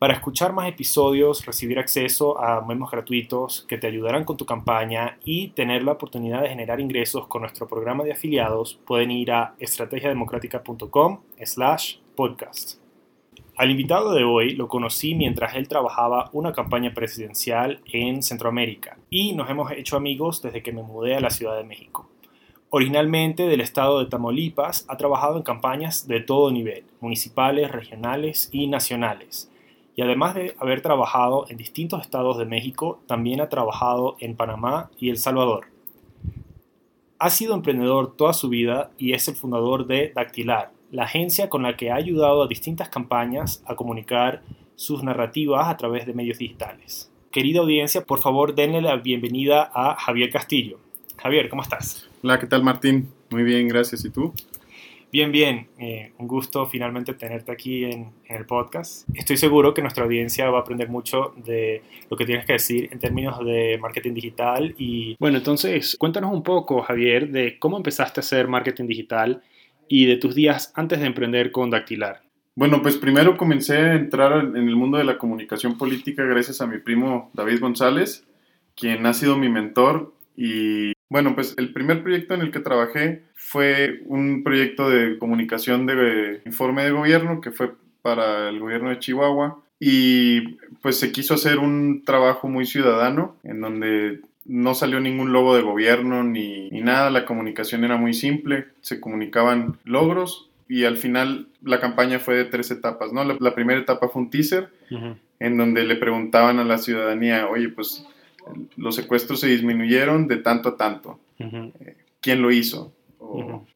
Para 0.00 0.14
escuchar 0.14 0.54
más 0.54 0.66
episodios, 0.66 1.44
recibir 1.44 1.78
acceso 1.78 2.42
a 2.42 2.64
memos 2.64 2.90
gratuitos 2.90 3.66
que 3.68 3.76
te 3.76 3.86
ayudarán 3.86 4.24
con 4.24 4.38
tu 4.38 4.46
campaña 4.46 5.18
y 5.26 5.48
tener 5.48 5.82
la 5.82 5.92
oportunidad 5.92 6.40
de 6.40 6.48
generar 6.48 6.80
ingresos 6.80 7.26
con 7.26 7.42
nuestro 7.42 7.68
programa 7.68 8.02
de 8.02 8.12
afiliados, 8.12 8.80
pueden 8.86 9.10
ir 9.10 9.30
a 9.30 9.54
estrategiademocrática.com 9.58 11.20
slash 11.44 11.96
podcast. 12.16 12.80
Al 13.58 13.70
invitado 13.70 14.14
de 14.14 14.24
hoy 14.24 14.54
lo 14.54 14.68
conocí 14.68 15.14
mientras 15.14 15.54
él 15.54 15.68
trabajaba 15.68 16.30
una 16.32 16.54
campaña 16.54 16.94
presidencial 16.94 17.82
en 17.92 18.22
Centroamérica 18.22 18.96
y 19.10 19.34
nos 19.34 19.50
hemos 19.50 19.70
hecho 19.70 19.98
amigos 19.98 20.40
desde 20.40 20.62
que 20.62 20.72
me 20.72 20.82
mudé 20.82 21.14
a 21.14 21.20
la 21.20 21.28
Ciudad 21.28 21.58
de 21.58 21.64
México. 21.64 22.08
Originalmente 22.70 23.48
del 23.48 23.60
estado 23.60 23.98
de 23.98 24.06
Tamaulipas, 24.08 24.86
ha 24.88 24.96
trabajado 24.96 25.36
en 25.36 25.42
campañas 25.42 26.08
de 26.08 26.20
todo 26.20 26.50
nivel, 26.50 26.84
municipales, 27.00 27.70
regionales 27.70 28.48
y 28.50 28.66
nacionales 28.66 29.49
y 30.00 30.02
además 30.02 30.34
de 30.34 30.56
haber 30.58 30.80
trabajado 30.80 31.44
en 31.50 31.58
distintos 31.58 32.00
estados 32.00 32.38
de 32.38 32.46
México, 32.46 33.02
también 33.06 33.42
ha 33.42 33.50
trabajado 33.50 34.16
en 34.18 34.34
Panamá 34.34 34.88
y 34.98 35.10
El 35.10 35.18
Salvador. 35.18 35.66
Ha 37.18 37.28
sido 37.28 37.52
emprendedor 37.52 38.16
toda 38.16 38.32
su 38.32 38.48
vida 38.48 38.92
y 38.96 39.12
es 39.12 39.28
el 39.28 39.34
fundador 39.34 39.86
de 39.86 40.10
Dactilar, 40.14 40.72
la 40.90 41.02
agencia 41.02 41.50
con 41.50 41.64
la 41.64 41.76
que 41.76 41.90
ha 41.90 41.96
ayudado 41.96 42.42
a 42.42 42.48
distintas 42.48 42.88
campañas 42.88 43.62
a 43.66 43.76
comunicar 43.76 44.40
sus 44.74 45.02
narrativas 45.02 45.68
a 45.68 45.76
través 45.76 46.06
de 46.06 46.14
medios 46.14 46.38
digitales. 46.38 47.12
Querida 47.30 47.60
audiencia, 47.60 48.06
por 48.06 48.20
favor 48.20 48.54
denle 48.54 48.80
la 48.80 48.96
bienvenida 48.96 49.70
a 49.74 49.96
Javier 49.96 50.30
Castillo. 50.30 50.78
Javier, 51.18 51.50
¿cómo 51.50 51.60
estás? 51.60 52.08
Hola, 52.22 52.40
¿qué 52.40 52.46
tal 52.46 52.62
Martín? 52.62 53.12
Muy 53.28 53.42
bien, 53.42 53.68
gracias. 53.68 54.02
¿Y 54.06 54.08
tú? 54.08 54.32
Bien, 55.12 55.32
bien. 55.32 55.66
Eh, 55.78 56.12
un 56.18 56.28
gusto 56.28 56.66
finalmente 56.66 57.14
tenerte 57.14 57.50
aquí 57.50 57.84
en, 57.84 58.12
el 58.28 58.46
podcast. 58.46 59.08
Estoy 59.12 59.36
seguro 59.36 59.74
que 59.74 59.82
nuestra 59.82 60.04
audiencia 60.04 60.48
va 60.50 60.58
a 60.58 60.60
aprender 60.60 60.88
mucho 60.88 61.34
de 61.44 61.82
lo 62.08 62.16
que 62.16 62.24
tienes 62.24 62.46
que 62.46 62.52
decir 62.52 62.88
en 62.92 63.00
términos 63.00 63.44
de 63.44 63.76
marketing 63.80 64.14
digital. 64.14 64.72
Y 64.78 65.16
bueno, 65.18 65.38
entonces 65.38 65.96
cuéntanos 65.98 66.32
un 66.32 66.44
poco, 66.44 66.80
Javier, 66.82 67.30
de 67.30 67.58
cómo 67.58 67.76
empezaste 67.76 68.20
a 68.20 68.22
hacer 68.22 68.46
marketing 68.46 68.86
digital 68.86 69.42
y 69.88 70.06
de 70.06 70.16
tus 70.16 70.36
días 70.36 70.72
antes 70.76 71.00
de 71.00 71.06
emprender 71.06 71.50
con 71.50 71.70
Dactilar. 71.70 72.22
Bueno, 72.54 72.80
pues 72.80 72.96
primero 72.96 73.36
comencé 73.36 73.78
a 73.78 73.94
entrar 73.94 74.44
en 74.44 74.68
el 74.68 74.76
mundo 74.76 74.98
de 74.98 75.04
la 75.04 75.18
comunicación 75.18 75.76
política 75.76 76.22
gracias 76.22 76.60
a 76.60 76.68
mi 76.68 76.78
primo 76.78 77.30
David 77.34 77.60
González, 77.60 78.28
quien 78.76 79.04
ha 79.06 79.14
sido 79.14 79.36
mi 79.36 79.48
mentor 79.48 80.14
y 80.36 80.92
bueno, 81.10 81.34
pues 81.34 81.54
el 81.58 81.72
primer 81.72 82.02
proyecto 82.02 82.34
en 82.34 82.40
el 82.40 82.52
que 82.52 82.60
trabajé 82.60 83.24
fue 83.34 84.00
un 84.06 84.44
proyecto 84.44 84.88
de 84.88 85.18
comunicación 85.18 85.84
de 85.84 86.40
informe 86.46 86.84
de 86.84 86.92
gobierno 86.92 87.40
que 87.40 87.50
fue 87.50 87.72
para 88.00 88.48
el 88.48 88.60
gobierno 88.60 88.90
de 88.90 89.00
Chihuahua 89.00 89.60
y 89.80 90.56
pues 90.82 91.00
se 91.00 91.10
quiso 91.10 91.34
hacer 91.34 91.58
un 91.58 92.04
trabajo 92.04 92.48
muy 92.48 92.64
ciudadano 92.64 93.36
en 93.42 93.60
donde 93.60 94.20
no 94.44 94.74
salió 94.74 95.00
ningún 95.00 95.32
logo 95.32 95.56
de 95.56 95.62
gobierno 95.62 96.22
ni, 96.22 96.70
nada, 96.70 97.10
la 97.10 97.24
comunicación 97.24 97.84
era 97.84 97.96
muy 97.96 98.14
simple, 98.14 98.68
se 98.80 99.00
comunicaban 99.00 99.78
logros 99.84 100.48
y 100.68 100.84
al 100.84 100.96
final 100.96 101.48
la 101.62 101.80
campaña 101.80 102.20
fue 102.20 102.36
de 102.36 102.44
tres 102.44 102.70
etapas, 102.70 103.12
¿no? 103.12 103.24
La, 103.24 103.54
primera 103.54 103.80
etapa 103.80 104.08
fue 104.08 104.22
un 104.22 104.30
teaser 104.30 104.70
en 105.40 105.56
donde 105.56 105.84
le 105.84 105.96
preguntaban 105.96 106.60
a 106.60 106.64
la 106.64 106.78
ciudadanía, 106.78 107.48
oye, 107.48 107.68
pues 107.68 108.06
los 108.76 108.94
secuestros 108.94 109.40
se 109.40 109.48
disminuyeron 109.48 110.28
de 110.28 110.38
tanto 110.38 110.70
a 110.70 110.76
tanto. 110.76 111.18
Eh, 111.38 111.96
¿Quién 112.20 112.42
lo 112.42 112.50
hizo? 112.50 112.92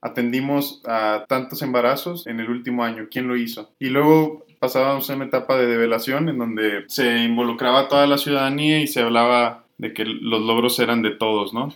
Atendimos 0.01 0.83
a 0.85 1.25
tantos 1.29 1.63
embarazos 1.63 2.27
en 2.27 2.41
el 2.41 2.51
último 2.51 2.83
año. 2.85 3.07
¿Quién 3.11 3.29
lo 3.29 3.37
hizo? 3.37 3.71
Y 3.79 3.89
luego 3.89 4.45
pasábamos 4.59 5.09
a 5.09 5.15
una 5.15 5.27
etapa 5.27 5.57
de 5.57 5.67
develación 5.67 6.29
en 6.29 6.39
donde 6.39 6.85
se 6.89 7.25
involucraba 7.25 7.89
toda 7.89 8.07
la 8.07 8.19
ciudadanía 8.19 8.81
y 8.81 8.87
se 8.87 9.01
hablaba 9.01 9.65
de 9.79 9.93
que 9.93 10.05
los 10.05 10.43
logros 10.43 10.79
eran 10.79 11.03
de 11.03 11.11
todos, 11.11 11.53
¿no? 11.53 11.73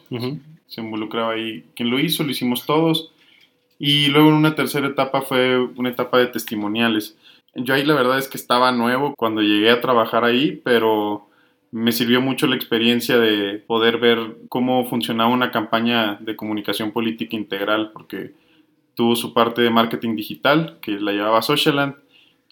Se 0.67 0.81
involucraba 0.81 1.35
ahí. 1.35 1.65
¿Quién 1.77 1.91
lo 1.91 1.99
hizo? 1.99 2.25
Lo 2.25 2.31
hicimos 2.31 2.67
todos. 2.67 3.13
Y 3.79 4.09
luego 4.09 4.29
en 4.29 4.35
una 4.35 4.55
tercera 4.55 4.89
etapa 4.89 5.23
fue 5.23 5.59
una 5.59 5.91
etapa 5.91 6.19
de 6.19 6.27
testimoniales. 6.27 7.17
Yo 7.55 7.75
ahí 7.75 7.85
la 7.85 7.95
verdad 7.95 8.19
es 8.19 8.29
que 8.29 8.37
estaba 8.37 8.73
nuevo 8.73 9.15
cuando 9.17 9.41
llegué 9.41 9.71
a 9.71 9.81
trabajar 9.81 10.25
ahí, 10.25 10.61
pero 10.65 11.28
me 11.71 11.93
sirvió 11.93 12.21
mucho 12.21 12.47
la 12.47 12.57
experiencia 12.57 13.19
de 13.19 13.59
poder 13.59 13.99
ver 13.99 14.19
cómo 14.49 14.87
funcionaba 14.87 15.31
una 15.31 15.51
campaña 15.51 16.17
de 16.21 16.37
comunicación 16.37 16.93
política 16.93 17.37
integral, 17.37 17.91
porque 17.93 18.33
tuvo 18.95 19.17
su 19.17 19.35
parte 19.35 19.63
de 19.63 19.71
marketing 19.71 20.17
digital, 20.17 20.79
que 20.81 20.93
la 20.93 21.13
llevaba 21.13 21.43
Socialand, 21.43 21.95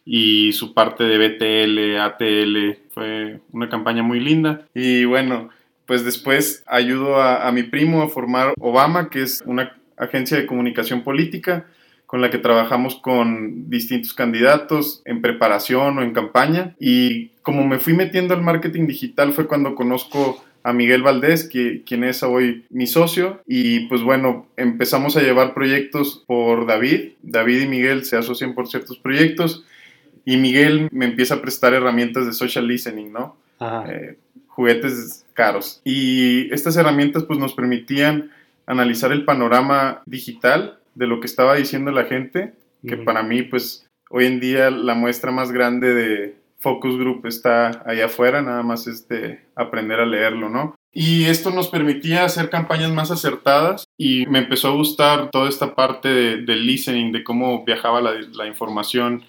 y 0.05 0.53
su 0.53 0.75
parte 0.75 1.05
de 1.05 1.19
BTL, 1.19 1.99
ATL, 1.99 2.91
fue 2.91 3.41
una 3.53 3.69
campaña 3.69 4.03
muy 4.03 4.21
linda. 4.21 4.69
Y 4.75 5.05
bueno, 5.05 5.49
pues 5.87 6.05
después 6.05 6.63
ayudo 6.67 7.17
a, 7.17 7.49
a 7.49 7.53
mi 7.53 7.65
primo 7.65 8.03
a 8.03 8.09
formar 8.09 8.55
Obama, 8.61 9.11
que 9.11 9.23
es 9.23 9.43
una 9.47 9.77
agencia 9.97 10.37
de 10.37 10.47
comunicación 10.47 11.03
política 11.03 11.67
con 12.07 12.21
la 12.21 12.31
que 12.31 12.39
trabajamos 12.39 12.97
con 12.97 13.69
distintos 13.69 14.15
candidatos 14.15 15.03
en 15.05 15.21
preparación 15.21 15.99
o 15.99 16.03
en 16.03 16.13
campaña. 16.13 16.75
Y 16.79 17.29
como 17.43 17.67
me 17.67 17.79
fui 17.79 17.95
metiendo 17.95 18.35
al 18.35 18.43
marketing 18.43 18.87
digital 18.87 19.33
fue 19.33 19.47
cuando 19.47 19.75
conozco 19.75 20.43
a 20.63 20.73
Miguel 20.73 21.03
Valdés, 21.03 21.49
que, 21.49 21.83
quien 21.85 22.03
es 22.05 22.23
hoy 22.23 22.65
mi 22.71 22.87
socio. 22.87 23.41
Y 23.47 23.87
pues 23.87 24.03
bueno, 24.03 24.47
empezamos 24.57 25.17
a 25.17 25.23
llevar 25.23 25.55
proyectos 25.55 26.25
por 26.27 26.67
David. 26.67 27.13
David 27.23 27.63
y 27.63 27.69
Miguel 27.69 28.05
se 28.05 28.17
asocian 28.17 28.55
por 28.55 28.69
ciertos 28.69 28.99
proyectos. 28.99 29.65
Y 30.25 30.37
Miguel 30.39 30.89
me 30.91 31.05
empieza 31.05 31.35
a 31.35 31.43
prestar 31.43 31.73
herramientas 31.73 32.27
de 32.27 32.33
social 32.33 32.67
listening, 32.67 33.13
¿no? 33.13 33.37
Eh, 33.61 34.17
juguetes 34.49 35.25
caros. 35.35 35.81
Y 35.85 36.53
estas 36.53 36.77
herramientas 36.77 37.25
pues 37.25 37.39
nos 37.39 37.55
permitían 37.55 38.33
analizar 38.67 39.13
el 39.13 39.25
panorama 39.25 40.03
digital 40.05 40.79
de 40.97 41.07
lo 41.07 41.21
que 41.21 41.27
estaba 41.27 41.55
diciendo 41.55 41.93
la 41.93 42.05
gente, 42.05 42.55
que 42.87 42.97
para 42.97 43.23
mí, 43.23 43.43
pues, 43.43 43.87
hoy 44.11 44.27
en 44.27 44.41
día 44.41 44.71
la 44.71 44.95
muestra 44.95 45.31
más 45.31 45.53
grande 45.53 45.95
de 45.95 46.37
focus 46.59 46.99
group 46.99 47.27
está 47.27 47.83
allá 47.87 48.07
afuera, 48.07 48.43
nada 48.43 48.63
más 48.63 48.87
es 48.87 49.07
de 49.09 49.41
aprender 49.55 50.01
a 50.01 50.07
leerlo, 50.07 50.49
¿no? 50.49 50.75
Y 50.93 51.25
esto 51.25 51.51
nos 51.51 51.69
permitía 51.69 52.25
hacer 52.25 52.49
campañas 52.49 52.91
más 52.91 53.11
acertadas 53.11 53.85
y 53.99 54.25
me 54.27 54.39
empezó 54.39 54.69
a 54.69 54.75
gustar 54.75 55.31
toda 55.31 55.49
esta 55.49 55.75
parte 55.75 56.09
del 56.09 56.67
listening, 56.67 57.13
de 57.13 57.23
cómo 57.23 57.65
viajaba 57.65 58.01
la, 58.01 58.13
la, 58.33 58.47
información, 58.47 59.23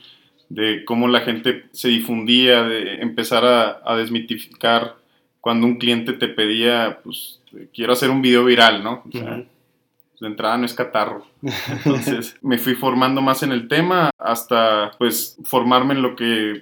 de 0.48 0.86
cómo 0.86 1.10
la 1.10 1.22
gente 1.22 1.66
se 1.74 1.90
difundía, 1.90 2.64
de 2.64 3.02
empezar 3.02 3.44
a, 3.44 3.82
a 3.86 3.98
desmitificar 3.98 4.96
cuando 5.42 5.68
un 5.68 5.78
cliente 5.78 6.14
te 6.14 6.30
pedía, 6.30 7.02
pues, 7.04 7.42
quiero 7.74 7.94
hacer 7.94 8.10
un 8.10 8.22
video 8.22 8.46
viral, 8.46 8.84
¿no? 8.84 9.04
O 9.06 9.12
sea, 9.12 9.44
de 10.20 10.28
entrada 10.28 10.58
no 10.58 10.66
es 10.66 10.74
catarro. 10.74 11.26
Entonces 11.42 12.38
me 12.42 12.58
fui 12.58 12.76
formando 12.76 13.22
más 13.22 13.44
en 13.44 13.52
el 13.52 13.68
tema 13.68 14.10
hasta 14.18 14.92
pues 14.98 15.38
formarme 15.44 15.94
en 15.94 16.02
lo 16.02 16.16
que 16.16 16.62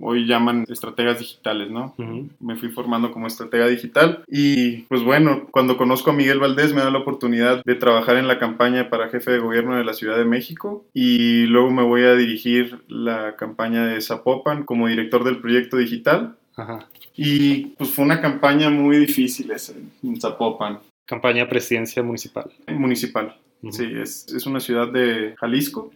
hoy 0.00 0.26
llaman 0.26 0.64
estrategas 0.68 1.18
digitales, 1.18 1.70
¿no? 1.70 1.94
Me 2.40 2.56
fui 2.56 2.68
formando 2.68 3.12
como 3.12 3.26
estratega 3.26 3.66
digital 3.66 4.24
y 4.28 4.82
pues 4.82 5.02
bueno, 5.02 5.46
cuando 5.50 5.76
conozco 5.76 6.10
a 6.10 6.14
Miguel 6.14 6.38
Valdés 6.38 6.74
me 6.74 6.82
da 6.82 6.90
la 6.90 6.98
oportunidad 6.98 7.62
de 7.64 7.74
trabajar 7.74 8.16
en 8.16 8.28
la 8.28 8.38
campaña 8.38 8.90
para 8.90 9.08
jefe 9.08 9.30
de 9.32 9.38
gobierno 9.38 9.76
de 9.76 9.84
la 9.84 9.94
Ciudad 9.94 10.16
de 10.18 10.24
México 10.24 10.84
y 10.92 11.46
luego 11.46 11.70
me 11.70 11.82
voy 11.82 12.02
a 12.02 12.14
dirigir 12.14 12.84
la 12.88 13.36
campaña 13.36 13.86
de 13.86 14.00
Zapopan 14.00 14.64
como 14.64 14.88
director 14.88 15.24
del 15.24 15.38
proyecto 15.38 15.76
digital. 15.76 16.36
Y 17.14 17.66
pues 17.76 17.90
fue 17.90 18.04
una 18.04 18.20
campaña 18.20 18.70
muy 18.70 18.98
difícil 18.98 19.50
esa 19.50 19.74
en 20.02 20.20
Zapopan. 20.20 20.78
Campaña 21.06 21.48
presidencia 21.48 22.02
municipal. 22.02 22.52
Municipal, 22.68 23.38
sí, 23.70 23.88
es, 24.00 24.26
es, 24.34 24.44
una 24.46 24.60
ciudad 24.60 24.88
de 24.88 25.34
Jalisco 25.38 25.92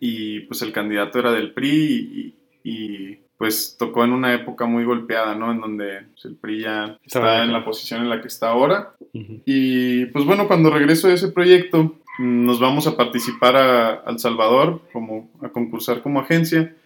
y 0.00 0.40
pues 0.40 0.62
el 0.62 0.72
candidato 0.72 1.18
era 1.18 1.32
del 1.32 1.52
PRI 1.52 2.34
y, 2.64 3.18
pues 3.38 3.76
tocó 3.76 4.04
en 4.04 4.12
una 4.12 4.32
época 4.34 4.66
muy 4.66 4.84
golpeada, 4.84 5.34
¿no? 5.34 5.50
En 5.50 5.60
donde 5.60 6.02
pues, 6.12 6.24
el 6.26 6.36
PRI 6.36 6.60
ya 6.60 6.98
está 7.04 7.42
en 7.42 7.52
la 7.52 7.64
posición 7.64 8.02
en 8.02 8.08
la 8.08 8.20
que 8.20 8.28
está 8.28 8.50
ahora. 8.50 8.94
Y 9.12 10.06
pues 10.06 10.24
bueno, 10.24 10.46
cuando 10.46 10.70
regreso 10.70 11.08
de 11.08 11.14
ese 11.14 11.32
proyecto, 11.32 11.96
nos 12.20 12.60
vamos 12.60 12.86
a 12.86 12.96
participar 12.96 13.56
a, 13.56 14.04
El 14.06 14.20
Salvador, 14.20 14.82
como, 14.92 15.28
a 15.42 15.48
concursar 15.48 16.02
como 16.02 16.20
agencia. 16.20 16.76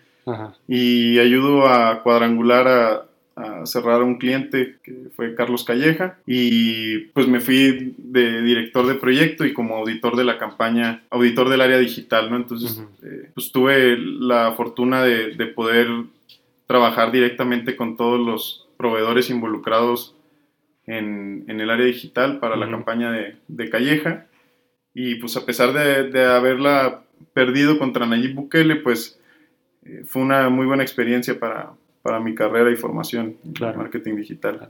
Y 0.67 1.19
ayudo 1.19 1.69
a 1.69 2.03
cuadrangular 2.03 2.69
a, 2.69 3.07
a 3.37 3.67
cerrar 3.67 4.01
a 4.01 4.05
un 4.05 4.17
cliente 4.17 4.77
que 4.83 5.11
fue 5.15 5.35
Carlos 5.35 5.65
Calleja. 5.65 6.19
Y 6.27 6.99
pues 7.13 7.29
me 7.29 7.41
fui 7.41 7.95
de 7.99 8.43
director 8.43 8.87
de 8.87 8.95
proyecto 8.95 9.45
y 9.45 9.53
como 9.53 9.77
auditor 9.77 10.17
de 10.17 10.25
la 10.25 10.39
campaña, 10.39 11.03
auditor 11.11 11.51
del 11.51 11.61
área 11.61 11.79
digital, 11.79 12.31
¿no? 12.31 12.37
Entonces, 12.37 12.83
eh, 13.03 13.31
pues 13.35 13.53
tuve 13.53 13.99
la 13.99 14.53
fortuna 14.53 15.03
de, 15.03 15.35
de, 15.35 15.47
poder 15.47 15.87
trabajar 16.67 17.13
directamente 17.13 17.77
con 17.77 17.97
todos 17.97 18.19
los 18.19 18.69
proveedores 18.79 19.29
involucrados 19.29 20.17
en, 20.87 21.45
en 21.47 21.61
el 21.61 21.69
área 21.71 21.87
digital 21.87 22.39
para 22.39 22.57
la 22.57 22.71
campaña 22.71 23.13
de, 23.13 23.37
de, 23.49 23.71
Calleja. 23.71 24.27
Y 24.95 25.17
pues 25.17 25.37
a 25.37 25.45
pesar 25.45 25.75
de, 25.75 26.11
de 26.11 26.25
haberla 26.25 27.03
perdido 27.35 27.79
contra 27.79 28.07
Nayib 28.07 28.35
Bukele, 28.35 28.77
pues 28.77 29.21
eh, 29.85 30.05
fue 30.07 30.23
una 30.23 30.49
muy 30.49 30.65
buena 30.65 30.83
experiencia 30.83 31.39
para, 31.39 31.73
para 32.07 32.21
mi 32.21 32.37
carrera 32.37 32.71
y 32.71 32.77
formación 32.77 33.37
en 33.45 33.77
marketing 33.77 34.15
digital. 34.15 34.69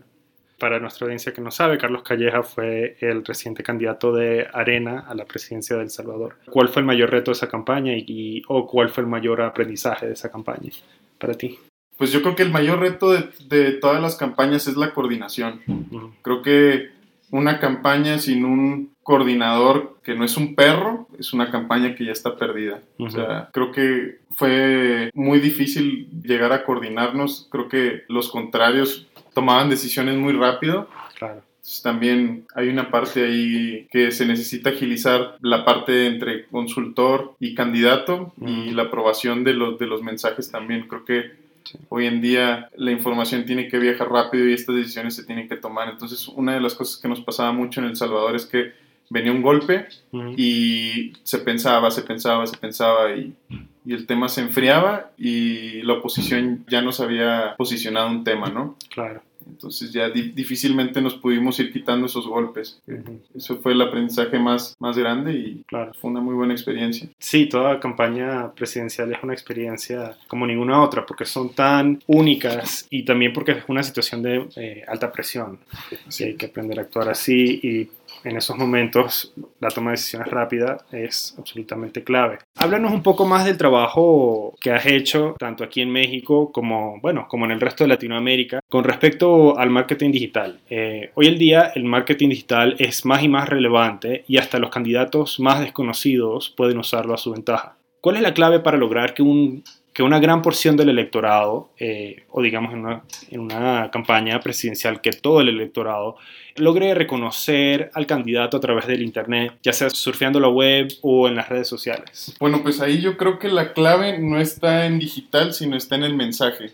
Para 0.58 0.80
nuestra 0.80 1.04
audiencia 1.04 1.34
que 1.34 1.42
no 1.42 1.50
sabe, 1.50 1.76
Carlos 1.76 2.02
Calleja 2.02 2.42
fue 2.42 2.96
el 3.00 3.22
reciente 3.22 3.62
candidato 3.62 4.10
de 4.10 4.46
Arena 4.54 5.04
a 5.06 5.14
la 5.14 5.26
presidencia 5.26 5.76
de 5.76 5.82
El 5.82 5.90
Salvador. 5.90 6.36
¿Cuál 6.48 6.70
fue 6.70 6.80
el 6.80 6.86
mayor 6.86 7.10
reto 7.10 7.30
de 7.30 7.34
esa 7.34 7.48
campaña 7.48 7.92
y, 7.94 8.42
o 8.48 8.66
cuál 8.66 8.88
fue 8.88 9.02
el 9.02 9.10
mayor 9.10 9.42
aprendizaje 9.42 10.06
de 10.06 10.14
esa 10.14 10.30
campaña 10.30 10.70
para 11.18 11.34
ti? 11.34 11.58
Pues 11.98 12.10
yo 12.10 12.22
creo 12.22 12.34
que 12.34 12.42
el 12.42 12.50
mayor 12.50 12.78
reto 12.78 13.12
de, 13.12 13.28
de 13.50 13.72
todas 13.72 14.00
las 14.00 14.16
campañas 14.16 14.66
es 14.66 14.78
la 14.78 14.94
coordinación. 14.94 15.60
Creo 16.22 16.40
que 16.40 16.88
una 17.30 17.58
campaña 17.58 18.18
sin 18.18 18.44
un 18.44 18.94
coordinador 19.02 19.98
que 20.02 20.14
no 20.14 20.24
es 20.24 20.36
un 20.36 20.54
perro, 20.54 21.08
es 21.18 21.32
una 21.32 21.50
campaña 21.50 21.94
que 21.94 22.04
ya 22.04 22.12
está 22.12 22.36
perdida. 22.36 22.80
O 22.98 23.10
sea, 23.10 23.50
creo 23.52 23.72
que 23.72 24.18
fue 24.30 25.10
muy 25.14 25.40
difícil 25.40 26.08
llegar 26.22 26.52
a 26.52 26.64
coordinarnos. 26.64 27.48
Creo 27.50 27.68
que 27.68 28.02
los 28.08 28.30
contrarios 28.30 29.08
tomaban 29.34 29.70
decisiones 29.70 30.16
muy 30.16 30.32
rápido. 30.32 30.88
Claro. 31.18 31.42
también 31.82 32.46
hay 32.54 32.68
una 32.68 32.90
parte 32.90 33.24
ahí 33.24 33.88
que 33.90 34.10
se 34.10 34.26
necesita 34.26 34.70
agilizar 34.70 35.36
la 35.40 35.64
parte 35.64 36.06
entre 36.06 36.46
consultor 36.46 37.34
y 37.40 37.54
candidato 37.54 38.34
y 38.40 38.70
la 38.70 38.84
aprobación 38.84 39.44
de 39.44 39.54
los, 39.54 39.78
de 39.78 39.86
los 39.86 40.02
mensajes 40.02 40.50
también. 40.50 40.88
Creo 40.88 41.04
que 41.04 41.45
Hoy 41.88 42.06
en 42.06 42.20
día 42.20 42.70
la 42.76 42.90
información 42.90 43.44
tiene 43.44 43.68
que 43.68 43.78
viajar 43.78 44.10
rápido 44.10 44.48
y 44.48 44.52
estas 44.52 44.76
decisiones 44.76 45.16
se 45.16 45.24
tienen 45.24 45.48
que 45.48 45.56
tomar. 45.56 45.88
Entonces, 45.88 46.28
una 46.28 46.54
de 46.54 46.60
las 46.60 46.74
cosas 46.74 47.00
que 47.00 47.08
nos 47.08 47.20
pasaba 47.20 47.52
mucho 47.52 47.80
en 47.80 47.86
El 47.86 47.96
Salvador 47.96 48.36
es 48.36 48.46
que 48.46 48.72
venía 49.08 49.32
un 49.32 49.42
golpe 49.42 49.86
y 50.36 51.12
se 51.22 51.38
pensaba, 51.38 51.90
se 51.90 52.02
pensaba, 52.02 52.46
se 52.46 52.56
pensaba 52.56 53.14
y, 53.14 53.34
y, 53.84 53.94
el 53.94 54.06
tema 54.06 54.28
se 54.28 54.40
enfriaba 54.40 55.12
y 55.16 55.82
la 55.82 55.94
oposición 55.94 56.64
ya 56.68 56.82
no 56.82 56.92
se 56.92 57.04
había 57.04 57.54
posicionado 57.56 58.08
un 58.08 58.24
tema, 58.24 58.48
¿no? 58.48 58.76
Claro. 58.90 59.22
Entonces 59.48 59.92
ya 59.92 60.10
difícilmente 60.10 61.00
nos 61.00 61.14
pudimos 61.14 61.58
ir 61.60 61.72
quitando 61.72 62.06
esos 62.06 62.26
golpes. 62.26 62.80
Eso 63.34 63.56
fue 63.58 63.72
el 63.72 63.82
aprendizaje 63.82 64.38
más, 64.38 64.74
más 64.78 64.98
grande 64.98 65.32
y 65.32 65.64
claro. 65.66 65.92
fue 65.94 66.10
una 66.10 66.20
muy 66.20 66.34
buena 66.34 66.52
experiencia. 66.52 67.08
Sí, 67.18 67.46
toda 67.46 67.80
campaña 67.80 68.52
presidencial 68.52 69.12
es 69.12 69.22
una 69.22 69.32
experiencia 69.32 70.16
como 70.28 70.46
ninguna 70.46 70.82
otra 70.82 71.06
porque 71.06 71.24
son 71.24 71.50
tan 71.50 72.02
únicas 72.06 72.86
y 72.90 73.04
también 73.04 73.32
porque 73.32 73.52
es 73.52 73.64
una 73.68 73.82
situación 73.82 74.22
de 74.22 74.48
eh, 74.56 74.84
alta 74.86 75.12
presión. 75.12 75.58
Sí. 76.08 76.24
hay 76.24 76.34
que 76.34 76.46
aprender 76.46 76.78
a 76.78 76.82
actuar 76.82 77.08
así 77.08 77.60
y 77.62 77.88
en 78.26 78.36
esos 78.36 78.58
momentos 78.58 79.32
la 79.60 79.68
toma 79.68 79.90
de 79.90 79.96
decisiones 79.96 80.28
rápida 80.28 80.78
es 80.90 81.34
absolutamente 81.38 82.02
clave. 82.02 82.38
Háblanos 82.56 82.92
un 82.92 83.02
poco 83.02 83.24
más 83.24 83.44
del 83.44 83.56
trabajo 83.56 84.54
que 84.60 84.72
has 84.72 84.84
hecho 84.86 85.36
tanto 85.38 85.62
aquí 85.62 85.80
en 85.80 85.90
México 85.90 86.50
como, 86.52 87.00
bueno, 87.00 87.26
como 87.28 87.44
en 87.44 87.52
el 87.52 87.60
resto 87.60 87.84
de 87.84 87.88
Latinoamérica 87.88 88.60
con 88.68 88.84
respecto 88.84 89.56
al 89.56 89.70
marketing 89.70 90.10
digital. 90.10 90.60
Eh, 90.68 91.10
hoy 91.14 91.28
en 91.28 91.38
día 91.38 91.72
el 91.74 91.84
marketing 91.84 92.30
digital 92.30 92.74
es 92.78 93.04
más 93.04 93.22
y 93.22 93.28
más 93.28 93.48
relevante 93.48 94.24
y 94.26 94.38
hasta 94.38 94.58
los 94.58 94.70
candidatos 94.70 95.38
más 95.38 95.60
desconocidos 95.60 96.50
pueden 96.50 96.78
usarlo 96.78 97.14
a 97.14 97.18
su 97.18 97.30
ventaja. 97.30 97.76
¿Cuál 98.00 98.16
es 98.16 98.22
la 98.22 98.34
clave 98.34 98.60
para 98.60 98.76
lograr 98.76 99.14
que 99.14 99.22
un 99.22 99.62
que 99.96 100.02
una 100.02 100.18
gran 100.18 100.42
porción 100.42 100.76
del 100.76 100.90
electorado, 100.90 101.70
eh, 101.78 102.24
o 102.28 102.42
digamos 102.42 102.74
en 102.74 102.80
una, 102.80 103.02
en 103.30 103.40
una, 103.40 103.90
campaña 103.90 104.38
presidencial, 104.40 105.00
que 105.00 105.12
todo 105.12 105.40
el 105.40 105.48
electorado 105.48 106.16
logre 106.56 106.94
reconocer 106.94 107.90
al 107.94 108.04
candidato 108.04 108.58
a 108.58 108.60
través 108.60 108.86
del 108.86 109.00
Internet, 109.00 109.54
ya 109.62 109.72
sea 109.72 109.88
surfeando 109.88 110.38
la 110.38 110.50
web 110.50 110.88
o 111.00 111.28
en 111.28 111.36
las 111.36 111.48
redes 111.48 111.66
sociales. 111.66 112.36
Bueno, 112.38 112.62
pues 112.62 112.82
ahí 112.82 113.00
yo 113.00 113.16
creo 113.16 113.38
que 113.38 113.48
la 113.48 113.72
clave 113.72 114.18
no 114.18 114.38
está 114.38 114.84
en 114.84 114.98
digital, 114.98 115.54
sino 115.54 115.78
está 115.78 115.94
en 115.94 116.02
el 116.02 116.14
mensaje. 116.14 116.72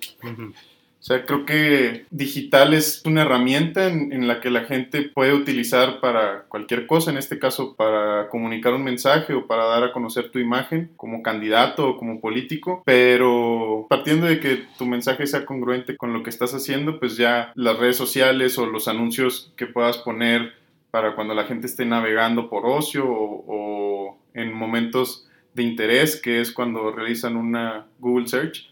O 1.02 1.04
sea, 1.04 1.26
creo 1.26 1.44
que 1.44 2.06
digital 2.12 2.74
es 2.74 3.02
una 3.04 3.22
herramienta 3.22 3.88
en, 3.88 4.28
la 4.28 4.40
que 4.40 4.50
la 4.50 4.66
gente 4.66 5.02
puede 5.02 5.34
utilizar 5.34 5.98
para 5.98 6.44
cualquier 6.44 6.86
cosa, 6.86 7.10
en 7.10 7.16
este 7.16 7.40
caso 7.40 7.74
para 7.74 8.28
comunicar 8.28 8.72
un 8.72 8.84
mensaje 8.84 9.34
o 9.34 9.48
para 9.48 9.64
dar 9.64 9.82
a 9.82 9.92
conocer 9.92 10.30
tu 10.30 10.38
imagen 10.38 10.92
como 10.96 11.20
candidato 11.24 11.88
o 11.88 11.96
como 11.98 12.20
político, 12.20 12.84
pero 12.86 13.86
partiendo 13.90 14.28
de 14.28 14.38
que 14.38 14.64
tu 14.78 14.86
mensaje 14.86 15.26
sea 15.26 15.44
congruente 15.44 15.96
con 15.96 16.12
lo 16.12 16.22
que 16.22 16.30
estás 16.30 16.54
haciendo, 16.54 17.00
pues 17.00 17.16
ya 17.16 17.50
las 17.56 17.80
redes 17.80 17.96
sociales 17.96 18.56
o 18.58 18.66
los 18.66 18.86
anuncios 18.86 19.52
que 19.56 19.66
puedas 19.66 19.98
poner 19.98 20.52
para 20.92 21.16
cuando 21.16 21.34
la 21.34 21.46
gente 21.46 21.66
esté 21.66 21.84
navegando 21.84 22.48
por 22.48 22.64
ocio 22.64 23.10
o, 23.10 23.44
o 23.48 24.18
en 24.34 24.54
momentos 24.54 25.26
de 25.52 25.64
interés, 25.64 26.14
que 26.22 26.40
es 26.40 26.52
cuando 26.52 26.92
realizan 26.92 27.36
una 27.36 27.86
Google 27.98 28.28
Search, 28.28 28.71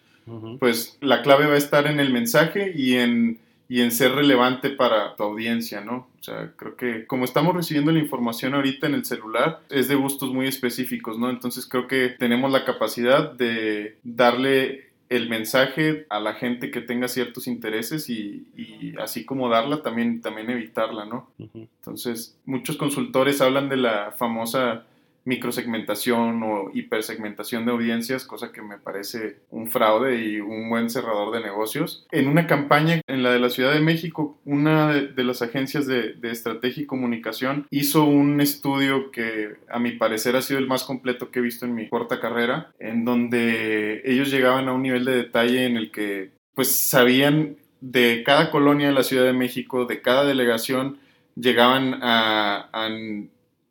pues 0.59 0.99
la 1.01 1.23
clave 1.23 1.47
va 1.47 1.55
a 1.55 1.59
estar 1.59 1.87
en 1.87 2.01
el 2.01 2.13
mensaje 2.13 2.73
y 2.75 2.97
en, 2.97 3.39
y 3.69 3.81
en 3.81 3.91
ser 3.91 4.13
relevante 4.13 4.71
para 4.71 5.17
tu 5.17 5.23
audiencia, 5.23 5.81
¿no? 5.81 6.09
O 6.21 6.23
sea, 6.23 6.53
creo 6.57 6.77
que 6.77 7.07
como 7.07 7.25
estamos 7.25 7.55
recibiendo 7.55 7.93
la 7.93 7.99
información 7.99 8.55
ahorita 8.55 8.87
en 8.87 8.95
el 8.95 9.05
celular, 9.05 9.61
es 9.71 9.89
de 9.89 9.95
gustos 9.95 10.33
muy 10.33 10.47
específicos, 10.47 11.19
¿no? 11.19 11.31
Entonces 11.31 11.67
creo 11.67 11.87
que 11.87 12.11
tenemos 12.11 12.51
la 12.51 12.65
capacidad 12.65 13.33
de 13.33 13.97
darle 14.03 14.91
el 15.11 15.29
mensaje 15.29 16.07
a 16.09 16.21
la 16.21 16.35
gente 16.35 16.71
que 16.71 16.81
tenga 16.81 17.09
ciertos 17.09 17.49
intereses 17.49 18.09
y, 18.09 18.47
y 18.57 18.95
así 18.99 19.25
como 19.25 19.49
darla, 19.49 19.83
también, 19.83 20.21
también 20.21 20.49
evitarla, 20.51 21.05
¿no? 21.05 21.29
Entonces, 21.53 22.37
muchos 22.47 22.77
consultores 22.77 23.41
hablan 23.41 23.69
de 23.69 23.77
la 23.77 24.15
famosa 24.17 24.85
microsegmentación 25.25 26.43
o 26.43 26.71
hipersegmentación 26.73 27.67
de 27.67 27.73
audiencias, 27.73 28.25
cosa 28.25 28.53
que 28.53 28.63
me 28.63 28.79
parece 28.79 29.37
un 29.51 29.69
fraude 29.69 30.25
y 30.25 30.41
un 30.41 30.69
buen 30.71 30.91
cerrador 30.91 31.33
de 31.33 31.41
negocios. 31.41 32.07
En 32.11 32.29
una 32.29 32.47
campaña 32.47 33.01
en 33.07 33.23
la 33.23 33.33
de 33.33 33.39
la 33.39 33.51
Ciudad 33.51 33.73
de 33.73 33.81
México, 33.81 34.39
una 34.45 34.93
de, 34.93 35.25
las 35.25 35.43
agencias 35.43 35.87
de, 35.87 36.17
estrategia 36.23 36.85
y 36.85 36.87
comunicación 36.87 37.67
hizo 37.71 38.05
un 38.05 38.41
estudio 38.41 39.11
que 39.11 39.57
a 39.69 39.79
mi 39.79 39.93
parecer 39.93 40.37
ha 40.37 40.43
sido 40.43 40.59
el 40.59 40.69
más 40.69 40.85
completo 40.85 41.31
que 41.31 41.41
he 41.41 41.43
visto 41.43 41.67
en 41.67 41.75
mi 41.75 41.89
corta 41.89 42.21
carrera, 42.21 42.73
en 42.79 43.05
donde 43.05 44.03
ellos 44.05 44.31
llegaban 44.31 44.69
a 44.69 44.73
un 44.73 44.83
nivel 44.83 45.05
de 45.05 45.17
detalle 45.17 45.67
en 45.67 45.77
el 45.77 45.91
que 45.91 46.31
pues 46.55 46.89
sabían 46.89 47.57
de 47.81 48.23
cada 48.25 48.51
colonia 48.51 48.89
de 48.89 48.95
la 48.95 49.03
Ciudad 49.03 49.25
de 49.25 49.33
México, 49.33 49.87
de 49.87 50.01
cada 50.01 50.25
delegación, 50.25 50.99
llegaban 51.35 51.99
a 52.03 52.69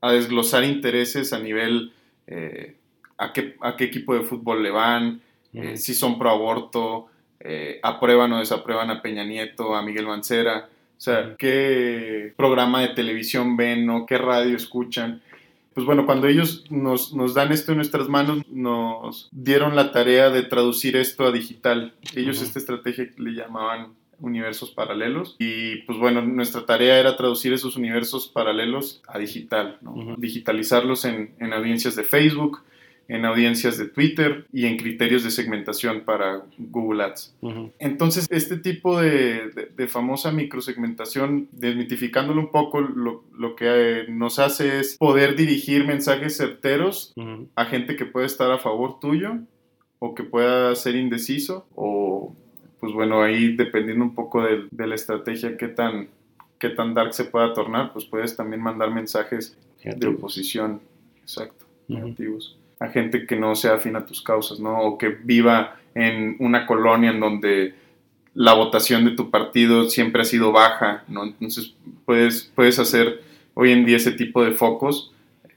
desglosar 0.02 0.64
intereses 0.64 1.34
a 1.34 1.40
nivel 1.40 1.92
eh, 2.28 2.76
a, 3.18 3.34
qué, 3.34 3.56
a, 3.62 3.76
qué, 3.76 3.86
equipo 3.86 4.14
de 4.14 4.22
fútbol 4.22 4.64
le 4.64 4.72
van, 4.72 5.22
eh, 5.54 5.78
si 5.78 5.94
son 5.94 6.18
pro 6.18 6.30
aborto, 6.30 7.08
eh, 7.40 7.80
aprueban 7.84 8.32
o 8.34 8.40
desaprueban 8.40 8.90
a 8.90 9.02
Peña 9.02 9.24
Nieto, 9.24 9.76
a 9.76 9.82
Miguel 9.82 10.08
Mancera, 10.08 10.70
o 10.98 11.02
sea, 11.02 11.36
qué 11.38 12.34
programa 12.36 12.82
de 12.82 12.90
televisión 12.90 13.58
ven 13.58 13.90
o 13.90 14.06
qué 14.06 14.18
radio 14.18 14.56
escuchan. 14.56 15.22
Pues 15.74 15.86
bueno, 15.86 16.06
cuando 16.06 16.28
ellos 16.28 16.66
nos, 16.70 17.14
nos, 17.14 17.34
dan 17.34 17.52
esto 17.52 17.72
en 17.72 17.78
nuestras 17.78 18.10
manos, 18.10 18.46
nos 18.50 19.30
dieron 19.32 19.76
la 19.76 19.92
tarea 19.92 20.30
de 20.30 20.44
traducir 20.44 20.98
esto 20.98 21.26
a 21.26 21.32
digital. 21.32 21.94
Ellos 22.16 22.42
esta 22.42 22.60
estrategia 22.60 23.10
le 23.18 23.32
llamaban 23.32 23.94
universos 24.22 24.72
paralelos. 24.72 25.36
Y 25.40 25.78
pues 25.84 25.98
bueno, 25.98 26.22
nuestra 26.22 26.66
tarea 26.66 27.00
era 27.00 27.18
traducir 27.18 27.54
esos 27.54 27.76
universos 27.76 28.28
paralelos 28.28 29.02
a 29.08 29.20
digital, 29.20 29.80
digitalizarlos 30.18 31.06
en, 31.06 31.34
en, 31.40 31.54
audiencias 31.54 31.96
de 31.96 32.04
Facebook, 32.04 32.62
en 33.10 33.26
audiencias 33.26 33.78
de 33.78 33.88
Twitter 33.88 34.46
y 34.54 34.68
en 34.68 34.78
criterios 34.78 35.24
de 35.24 35.32
segmentación 35.32 36.02
para 36.02 36.44
Google 36.58 37.04
Ads. 37.04 37.36
Entonces, 37.80 38.28
este 38.30 38.58
tipo 38.58 39.02
de, 39.02 39.70
de, 39.76 39.88
famosa 39.88 40.32
microsegmentación, 40.32 41.50
desmitificándolo 41.52 42.40
un 42.40 42.52
poco, 42.52 42.82
lo, 42.82 43.24
lo, 43.36 43.56
que 43.56 44.06
nos 44.10 44.38
hace 44.38 44.80
es 44.80 44.96
poder 44.98 45.36
dirigir 45.36 45.86
mensajes 45.88 46.38
certeros 46.38 47.14
a 47.56 47.66
gente 47.66 47.96
que 47.96 48.06
puede 48.06 48.28
estar 48.28 48.52
a 48.52 48.60
favor 48.60 49.00
tuyo 49.00 49.40
o 49.98 50.14
que 50.14 50.24
pueda 50.24 50.74
ser 50.76 50.96
indeciso 50.96 51.68
o 51.76 52.36
pues 52.80 52.94
bueno, 52.94 53.22
ahí 53.22 53.56
dependiendo 53.56 54.04
un 54.04 54.16
poco 54.16 54.44
de, 54.44 54.88
la 54.88 54.96
estrategia, 54.96 55.58
qué 55.58 55.68
tan, 55.68 56.08
qué 56.58 56.70
tan 56.70 56.94
dark 56.94 57.14
se 57.14 57.26
pueda 57.26 57.54
tornar, 57.54 57.94
pues 57.94 58.06
puedes 58.06 58.36
también 58.36 58.62
mandar 58.62 58.92
mensajes 58.92 59.58
de 59.84 60.08
oposición, 60.08 60.82
exacto, 61.22 61.66
negativos, 61.88 62.58
a 62.80 62.88
gente 62.88 63.26
que 63.26 63.36
no 63.36 63.56
sea 63.56 63.76
afín 63.76 63.96
a 63.96 64.06
tus 64.06 64.22
causas, 64.22 64.60
¿no? 64.60 64.80
O 64.82 64.98
que 64.98 65.10
viva 65.10 65.78
en 65.96 66.38
una 66.40 66.66
colonia 66.66 67.12
en 67.12 67.20
donde 67.20 67.74
la 68.34 68.54
votación 68.54 69.06
de 69.06 69.12
tu 69.12 69.30
partido 69.30 69.90
siempre 69.90 70.22
ha 70.22 70.26
sido 70.26 70.52
baja, 70.52 71.04
¿no? 71.08 71.26
Entonces 71.26 71.74
puedes, 72.06 72.52
puedes 72.56 72.80
hacer 72.80 73.22
hoy 73.54 73.72
en 73.72 73.86
día 73.86 73.98
ese 73.98 74.12
tipo 74.12 74.44
de 74.44 74.52
focos, 74.52 75.12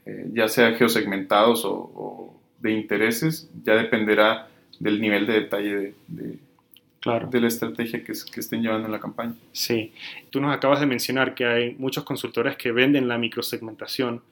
eh, 0.07 0.29
ya 0.33 0.49
sea 0.49 0.73
geosegmentados 0.73 1.63
o, 1.65 2.35
de 2.59 2.73
intereses, 2.73 3.51
ya 3.65 3.75
dependerá 3.75 4.49
del 4.79 5.01
nivel 5.01 5.27
de 5.27 5.33
detalle 5.33 5.95
de, 6.09 6.39
claro. 7.03 7.29
de 7.29 7.41
la 7.41 7.49
estrategia 7.49 8.03
que, 8.03 8.13
que, 8.13 8.41
estén 8.41 8.63
llevando 8.63 8.87
en 8.87 8.93
la 8.93 9.01
campaña. 9.01 9.35
Sí, 9.53 9.93
tú 10.31 10.41
nos 10.41 10.55
acabas 10.55 10.81
de 10.81 10.87
mencionar 10.87 11.35
que 11.35 11.45
hay 11.45 11.75
muchos 11.75 12.05
consultores 12.05 12.57
que 12.57 12.73
venden 12.73 13.09
la 13.09 13.19
microsegmentación 13.19 14.23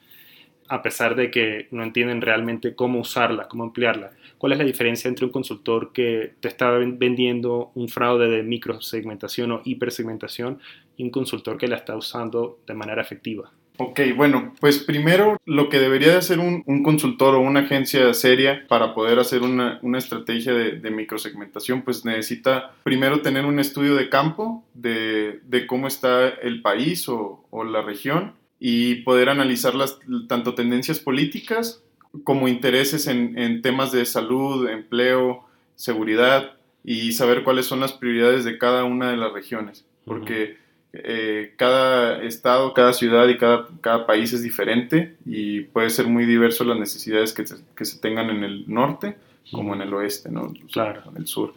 a 0.70 0.82
pesar 0.82 1.16
de 1.16 1.32
que 1.32 1.66
no 1.72 1.82
entienden 1.82 2.20
realmente 2.20 2.76
cómo 2.76 3.00
usarla, 3.00 3.48
cómo 3.48 3.64
emplearla. 3.64 4.12
¿Cuál 4.38 4.52
es 4.52 4.58
la 4.58 4.64
diferencia 4.64 5.08
entre 5.08 5.26
un 5.26 5.32
consultor 5.32 5.92
que 5.92 6.34
te 6.38 6.46
está 6.46 6.70
vendiendo 6.70 7.72
un 7.74 7.88
fraude 7.88 8.28
de 8.28 8.44
microsegmentación 8.44 9.50
o 9.50 9.62
hipersegmentación 9.64 10.60
y 10.96 11.02
un 11.02 11.10
consultor 11.10 11.58
que 11.58 11.66
la 11.66 11.74
está 11.74 11.96
usando 11.96 12.60
de 12.68 12.74
manera 12.74 13.02
efectiva? 13.02 13.50
Ok, 13.82 13.98
bueno, 14.14 14.54
pues 14.60 14.76
primero 14.78 15.38
lo 15.46 15.70
que 15.70 15.78
debería 15.78 16.08
de 16.08 16.18
hacer 16.18 16.38
un, 16.38 16.82
consultor 16.82 17.34
o 17.34 17.40
una 17.40 17.60
agencia 17.60 18.12
seria 18.12 18.66
para 18.68 18.94
poder 18.94 19.18
hacer 19.18 19.40
una, 19.40 19.80
estrategia 19.96 20.52
de, 20.52 20.90
microsegmentación, 20.90 21.80
pues 21.80 22.04
necesita 22.04 22.74
primero 22.82 23.22
tener 23.22 23.46
un 23.46 23.58
estudio 23.58 23.94
de 23.94 24.10
campo 24.10 24.62
de, 24.74 25.40
cómo 25.66 25.88
está 25.88 26.28
el 26.28 26.60
país 26.60 27.08
o, 27.08 27.42
o 27.48 27.64
la 27.64 27.80
región 27.80 28.34
y 28.58 28.96
poder 28.96 29.30
analizar 29.30 29.74
las 29.74 29.98
tanto 30.28 30.54
tendencias 30.54 31.00
políticas 31.00 31.82
como 32.22 32.48
intereses 32.48 33.06
en, 33.06 33.62
temas 33.62 33.92
de 33.92 34.04
salud, 34.04 34.68
empleo, 34.68 35.46
seguridad 35.76 36.52
y 36.84 37.12
saber 37.12 37.44
cuáles 37.44 37.64
son 37.64 37.80
las 37.80 37.94
prioridades 37.94 38.44
de 38.44 38.58
cada 38.58 38.84
una 38.84 39.10
de 39.10 39.16
las 39.16 39.32
regiones. 39.32 39.86
Porque 40.04 40.58
eh, 40.92 41.54
cada 41.56 42.22
estado, 42.22 42.74
cada 42.74 42.92
ciudad 42.92 43.28
y 43.28 43.38
cada, 43.38 43.68
cada, 43.80 44.06
país 44.06 44.32
es 44.32 44.42
diferente 44.42 45.16
y 45.24 45.60
puede 45.60 45.90
ser 45.90 46.06
muy 46.06 46.26
diverso 46.26 46.64
las 46.64 46.78
necesidades 46.78 47.32
que, 47.32 47.44
que 47.76 47.84
se 47.84 48.00
tengan 48.00 48.30
en 48.30 48.44
el 48.44 48.64
norte 48.66 49.16
como 49.52 49.74
en 49.74 49.82
el 49.82 49.92
oeste, 49.94 50.30
¿no? 50.30 50.52
Claro. 50.72 51.02
En 51.10 51.16
el 51.16 51.26
sur. 51.26 51.54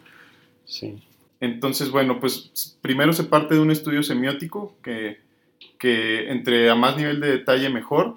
Sí. 0.64 1.02
Entonces, 1.40 1.90
bueno, 1.90 2.20
pues 2.20 2.78
primero 2.80 3.12
se 3.12 3.24
parte 3.24 3.54
de 3.54 3.60
un 3.60 3.70
estudio 3.70 4.02
semiótico 4.02 4.76
que 4.82 5.24
que 5.78 6.30
entre 6.30 6.70
a 6.70 6.74
más 6.74 6.96
nivel 6.96 7.20
de 7.20 7.30
detalle 7.30 7.68
mejor 7.68 8.16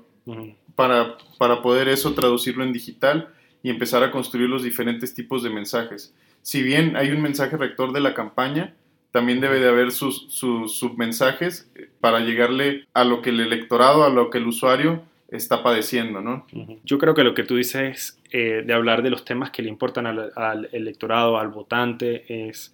para, 0.76 1.18
para 1.38 1.62
poder 1.62 1.88
eso 1.90 2.14
traducirlo 2.14 2.64
en 2.64 2.74
digital 2.74 3.30
y 3.64 3.70
empezar 3.70 4.04
a 4.04 4.12
construir 4.12 4.50
los 4.50 4.64
diferentes 4.64 5.14
tipos 5.14 5.44
de 5.44 5.50
mensajes. 5.50 6.14
Si 6.42 6.62
bien 6.64 6.96
hay 6.96 7.10
un 7.10 7.22
mensaje 7.22 7.58
rector 7.58 7.92
de 7.92 8.00
la 8.00 8.14
campaña, 8.14 8.74
también 9.12 9.42
debe 9.42 9.60
de 9.60 9.70
haber 9.70 9.92
sus, 9.92 10.28
sus 10.30 10.78
submensajes 10.78 11.72
para 12.02 12.20
llegarle 12.20 12.86
a 12.94 13.04
lo 13.04 13.22
que 13.22 13.30
el 13.30 13.40
electorado, 13.40 14.04
a 14.04 14.10
lo 14.10 14.30
que 14.30 14.38
el 14.38 14.48
usuario 14.48 15.04
está 15.30 15.64
padeciendo, 15.64 16.22
¿no? 16.22 16.48
Yo 16.84 16.98
creo 17.00 17.14
que 17.14 17.24
lo 17.24 17.34
que 17.34 17.44
tú 17.44 17.56
dices 17.56 18.20
eh, 18.32 18.64
de 18.66 18.74
hablar 18.74 19.04
de 19.04 19.10
los 19.10 19.26
temas 19.26 19.52
que 19.52 19.62
le 19.62 19.70
importan 19.70 20.08
al, 20.08 20.32
al 20.36 20.70
electorado, 20.72 21.38
al 21.38 21.50
votante, 21.50 22.48
es 22.48 22.74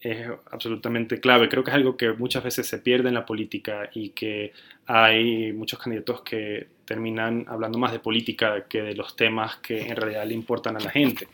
es 0.00 0.28
absolutamente 0.50 1.20
clave. 1.20 1.48
Creo 1.48 1.64
que 1.64 1.70
es 1.70 1.76
algo 1.76 1.96
que 1.96 2.12
muchas 2.12 2.44
veces 2.44 2.66
se 2.66 2.78
pierde 2.78 3.08
en 3.08 3.14
la 3.14 3.26
política 3.26 3.90
y 3.94 4.10
que 4.10 4.52
hay 4.86 5.52
muchos 5.52 5.78
candidatos 5.78 6.22
que 6.22 6.68
terminan 6.84 7.44
hablando 7.48 7.78
más 7.78 7.92
de 7.92 7.98
política 7.98 8.66
que 8.68 8.82
de 8.82 8.94
los 8.94 9.16
temas 9.16 9.56
que 9.56 9.88
en 9.88 9.96
realidad 9.96 10.26
le 10.26 10.34
importan 10.34 10.76
a 10.76 10.80
la 10.80 10.90
gente. 10.90 11.26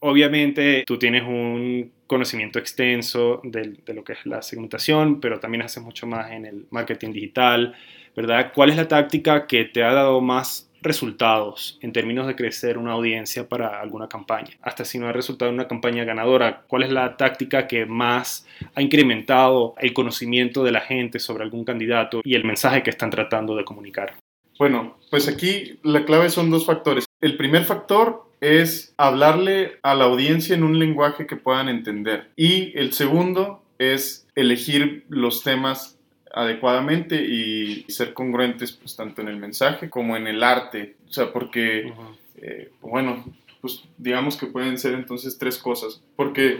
Obviamente 0.00 0.84
tú 0.86 0.98
tienes 0.98 1.22
un 1.22 1.92
conocimiento 2.06 2.58
extenso 2.58 3.40
de, 3.44 3.76
lo 3.92 4.04
que 4.04 4.12
es 4.14 4.26
la 4.26 4.42
segmentación, 4.42 5.20
pero 5.20 5.40
también 5.40 5.62
haces 5.62 5.82
mucho 5.82 6.06
más 6.06 6.30
en 6.30 6.46
el 6.46 6.66
marketing 6.70 7.12
digital, 7.12 7.74
¿verdad? 8.16 8.52
¿Cuál 8.54 8.70
es 8.70 8.76
la 8.76 8.88
táctica 8.88 9.46
que 9.46 9.64
te 9.64 9.82
ha 9.82 9.92
dado 9.92 10.20
más 10.20 10.70
resultados 10.84 11.78
en 11.80 11.92
términos 11.92 12.26
de 12.26 12.36
crecer 12.36 12.78
una 12.78 12.92
audiencia 12.92 13.48
para 13.48 13.80
alguna 13.80 14.06
campaña. 14.06 14.50
Hasta 14.60 14.84
si 14.84 14.98
no 14.98 15.08
ha 15.08 15.12
resultado 15.12 15.50
una 15.50 15.66
campaña 15.66 16.04
ganadora, 16.04 16.62
¿cuál 16.68 16.82
es 16.82 16.90
la 16.90 17.16
táctica 17.16 17.66
que 17.66 17.86
más 17.86 18.46
ha 18.74 18.82
incrementado 18.82 19.74
el 19.78 19.94
conocimiento 19.94 20.62
de 20.62 20.72
la 20.72 20.82
gente 20.82 21.18
sobre 21.18 21.42
algún 21.42 21.64
candidato 21.64 22.20
y 22.22 22.34
el 22.34 22.44
mensaje 22.44 22.82
que 22.82 22.90
están 22.90 23.08
tratando 23.08 23.56
de 23.56 23.64
comunicar? 23.64 24.14
Bueno, 24.58 24.98
pues 25.10 25.26
aquí 25.26 25.78
la 25.82 26.04
clave 26.04 26.30
son 26.30 26.50
dos 26.50 26.66
factores. 26.66 27.06
El 27.20 27.36
primer 27.36 27.64
factor 27.64 28.23
es 28.40 28.94
hablarle 28.96 29.78
a 29.82 29.94
la 29.94 30.04
audiencia 30.04 30.54
en 30.54 30.64
un 30.64 30.78
lenguaje 30.78 31.26
que 31.26 31.36
puedan 31.36 31.68
entender. 31.68 32.30
Y 32.36 32.76
el 32.78 32.92
segundo 32.92 33.62
es 33.78 34.26
elegir 34.34 35.04
los 35.08 35.42
temas 35.42 35.98
adecuadamente 36.32 37.24
y 37.24 37.84
ser 37.88 38.12
congruentes 38.12 38.72
pues 38.72 38.96
tanto 38.96 39.22
en 39.22 39.28
el 39.28 39.36
mensaje 39.36 39.88
como 39.88 40.16
en 40.16 40.26
el 40.26 40.42
arte. 40.42 40.96
O 41.08 41.12
sea, 41.12 41.32
porque, 41.32 41.92
eh, 42.38 42.70
bueno, 42.80 43.24
pues 43.60 43.84
digamos 43.96 44.36
que 44.36 44.46
pueden 44.46 44.78
ser 44.78 44.94
entonces 44.94 45.38
tres 45.38 45.58
cosas. 45.58 46.02
Porque, 46.16 46.58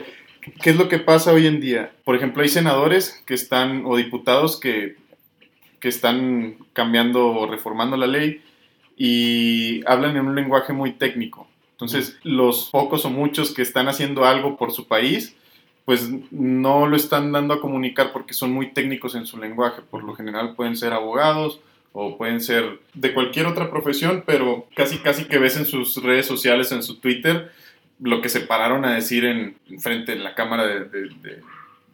¿qué 0.63 0.71
es 0.71 0.77
lo 0.77 0.89
que 0.89 0.99
pasa 0.99 1.33
hoy 1.33 1.47
en 1.47 1.61
día? 1.61 1.93
Por 2.05 2.15
ejemplo, 2.17 2.43
hay 2.43 2.49
senadores 2.49 3.23
que 3.27 3.35
están, 3.35 3.85
o 3.85 3.97
diputados 3.97 4.61
que, 4.61 4.97
que 5.81 5.89
están 5.89 6.57
cambiando 6.73 7.27
o 7.27 7.47
reformando 7.47 7.97
la 7.97 8.07
ley 8.07 8.43
y 8.97 9.83
hablan 9.87 10.17
en 10.17 10.27
un 10.27 10.35
lenguaje 10.35 10.73
muy 10.73 10.93
técnico. 10.93 11.49
Entonces, 11.75 12.19
los 12.23 12.71
pocos 12.71 13.05
o 13.05 13.11
muchos 13.11 13.53
que 13.53 13.63
están 13.63 13.89
haciendo 13.89 14.25
algo 14.25 14.57
por 14.57 14.73
su 14.73 14.87
país, 14.87 15.37
pues 15.85 16.09
no 16.31 16.87
lo 16.87 16.97
están 16.97 17.33
dando 17.33 17.53
a 17.53 17.61
comunicar 17.61 18.13
porque 18.13 18.33
son 18.33 18.53
muy 18.53 18.73
técnicos 18.73 19.17
en 19.17 19.27
su 19.27 19.39
lenguaje. 19.39 19.83
Por 19.83 20.05
lo 20.05 20.15
general 20.15 20.55
pueden 20.55 20.77
ser 20.77 20.93
abogados 20.93 21.61
o 21.93 22.17
pueden 22.17 22.41
ser 22.41 22.81
de 22.95 23.13
cualquier 23.13 23.47
otra 23.47 23.71
profesión, 23.71 24.23
pero 24.25 24.67
casi 24.75 24.99
casi 24.99 25.25
que 25.25 25.39
ves 25.39 25.57
en 25.57 25.67
sus 25.67 26.03
redes 26.03 26.27
sociales, 26.27 26.71
en 26.73 26.83
su 26.83 26.99
Twitter, 26.99 27.53
lo 28.01 28.21
que 28.21 28.29
se 28.29 28.41
pararon 28.41 28.85
a 28.85 28.95
decir 28.95 29.25
en, 29.25 29.57
frente 29.81 30.13
de 30.13 30.19
la 30.19 30.35
Cámara 30.35 30.67
de, 30.67 31.11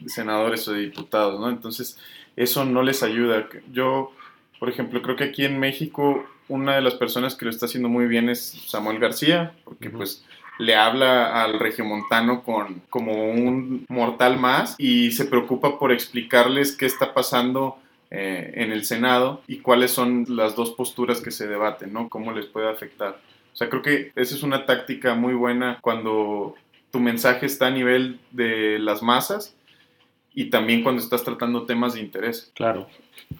senadores 0.06 0.66
o 0.68 0.72
de 0.72 0.80
diputados, 0.80 1.40
¿no? 1.40 1.48
Entonces, 1.48 1.98
eso 2.36 2.64
no 2.64 2.82
les 2.82 3.02
ayuda. 3.02 3.48
Yo, 3.72 4.12
por 4.58 4.68
ejemplo, 4.68 5.02
creo 5.02 5.16
que 5.16 5.24
aquí 5.24 5.44
en 5.44 5.58
México 5.58 6.24
una 6.50 6.74
de 6.74 6.82
las 6.82 6.94
personas 6.94 7.34
que 7.34 7.46
lo 7.46 7.50
está 7.50 7.66
haciendo 7.66 7.88
muy 7.88 8.06
bien 8.06 8.28
es 8.28 8.62
Samuel 8.66 8.98
García, 8.98 9.52
porque 9.64 9.88
pues 9.88 10.24
le 10.58 10.74
habla 10.74 11.42
al 11.42 11.58
regiomontano 11.58 12.42
con, 12.42 12.82
como 12.90 13.30
un 13.30 13.86
mortal 13.88 14.38
más 14.38 14.74
y 14.78 15.12
se 15.12 15.24
preocupa 15.24 15.78
por 15.78 15.90
explicarles 15.90 16.76
qué 16.76 16.84
está 16.84 17.14
pasando 17.14 17.78
eh, 18.10 18.52
en 18.56 18.72
el 18.72 18.84
Senado 18.84 19.42
y 19.46 19.58
cuáles 19.58 19.92
son 19.92 20.26
las 20.28 20.56
dos 20.56 20.72
posturas 20.72 21.20
que 21.20 21.30
se 21.30 21.46
debaten, 21.46 21.92
¿no? 21.92 22.08
Cómo 22.08 22.32
les 22.32 22.46
puede 22.46 22.68
afectar. 22.68 23.20
O 23.52 23.56
sea, 23.56 23.70
creo 23.70 23.82
que 23.82 24.12
esa 24.16 24.34
es 24.34 24.42
una 24.42 24.66
táctica 24.66 25.14
muy 25.14 25.34
buena 25.34 25.78
cuando 25.80 26.56
tu 26.90 27.00
mensaje 27.00 27.46
está 27.46 27.68
a 27.68 27.70
nivel 27.70 28.20
de 28.32 28.78
las 28.78 29.02
masas 29.02 29.54
y 30.34 30.50
también 30.50 30.82
cuando 30.82 31.02
estás 31.02 31.24
tratando 31.24 31.64
temas 31.64 31.94
de 31.94 32.00
interés. 32.00 32.52
Claro, 32.54 32.86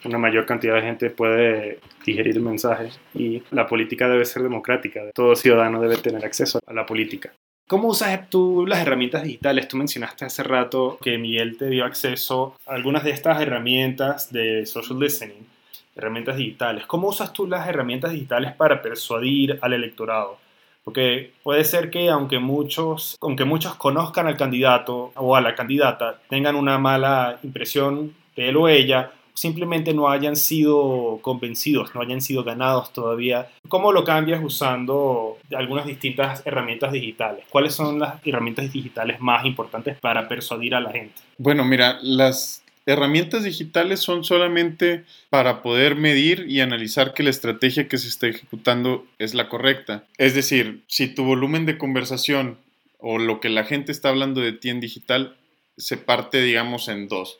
una 0.05 0.17
mayor 0.17 0.45
cantidad 0.45 0.75
de 0.75 0.81
gente 0.81 1.09
puede 1.09 1.79
digerir 2.05 2.35
el 2.35 2.43
mensaje 2.43 2.89
y 3.13 3.43
la 3.51 3.67
política 3.67 4.07
debe 4.07 4.25
ser 4.25 4.43
democrática. 4.43 5.01
Todo 5.13 5.35
ciudadano 5.35 5.81
debe 5.81 5.97
tener 5.97 6.25
acceso 6.25 6.59
a 6.65 6.73
la 6.73 6.85
política. 6.85 7.33
¿Cómo 7.67 7.87
usas 7.87 8.29
tú 8.29 8.65
las 8.67 8.81
herramientas 8.81 9.23
digitales? 9.23 9.69
Tú 9.69 9.77
mencionaste 9.77 10.25
hace 10.25 10.43
rato 10.43 10.97
que 11.01 11.17
Miguel 11.17 11.57
te 11.57 11.69
dio 11.69 11.85
acceso 11.85 12.57
a 12.65 12.73
algunas 12.73 13.05
de 13.05 13.11
estas 13.11 13.41
herramientas 13.41 14.33
de 14.33 14.65
social 14.65 14.99
listening, 14.99 15.47
herramientas 15.95 16.35
digitales. 16.35 16.85
¿Cómo 16.85 17.07
usas 17.07 17.31
tú 17.31 17.47
las 17.47 17.65
herramientas 17.69 18.11
digitales 18.11 18.53
para 18.55 18.81
persuadir 18.81 19.57
al 19.61 19.71
electorado? 19.71 20.37
Porque 20.83 21.33
puede 21.43 21.63
ser 21.63 21.89
que 21.89 22.09
aunque 22.09 22.39
muchos, 22.39 23.17
aunque 23.21 23.45
muchos 23.45 23.75
conozcan 23.75 24.27
al 24.27 24.37
candidato 24.37 25.11
o 25.15 25.35
a 25.35 25.41
la 25.41 25.55
candidata, 25.55 26.19
tengan 26.29 26.55
una 26.55 26.77
mala 26.77 27.39
impresión 27.43 28.15
de 28.35 28.49
él 28.49 28.57
o 28.57 28.67
ella, 28.67 29.11
simplemente 29.33 29.93
no 29.93 30.09
hayan 30.09 30.35
sido 30.35 31.19
convencidos, 31.21 31.93
no 31.95 32.01
hayan 32.01 32.21
sido 32.21 32.43
ganados 32.43 32.91
todavía. 32.93 33.49
¿Cómo 33.67 33.91
lo 33.91 34.03
cambias 34.03 34.41
usando 34.43 35.37
algunas 35.55 35.85
distintas 35.85 36.45
herramientas 36.45 36.91
digitales? 36.91 37.45
¿Cuáles 37.49 37.73
son 37.73 37.99
las 37.99 38.15
herramientas 38.25 38.71
digitales 38.71 39.19
más 39.19 39.45
importantes 39.45 39.97
para 39.99 40.27
persuadir 40.27 40.75
a 40.75 40.79
la 40.79 40.91
gente? 40.91 41.21
Bueno, 41.37 41.63
mira, 41.63 41.97
las 42.01 42.63
herramientas 42.85 43.43
digitales 43.43 43.99
son 43.99 44.23
solamente 44.23 45.03
para 45.29 45.61
poder 45.61 45.95
medir 45.95 46.45
y 46.47 46.61
analizar 46.61 47.13
que 47.13 47.23
la 47.23 47.29
estrategia 47.29 47.87
que 47.87 47.97
se 47.97 48.07
está 48.07 48.27
ejecutando 48.27 49.05
es 49.19 49.33
la 49.33 49.49
correcta. 49.49 50.05
Es 50.17 50.33
decir, 50.33 50.81
si 50.87 51.07
tu 51.07 51.23
volumen 51.23 51.65
de 51.65 51.77
conversación 51.77 52.57
o 52.97 53.17
lo 53.17 53.39
que 53.39 53.49
la 53.49 53.63
gente 53.63 53.91
está 53.91 54.09
hablando 54.09 54.41
de 54.41 54.53
ti 54.53 54.69
en 54.69 54.79
digital 54.79 55.35
se 55.77 55.97
parte, 55.97 56.41
digamos, 56.41 56.87
en 56.87 57.07
dos. 57.07 57.39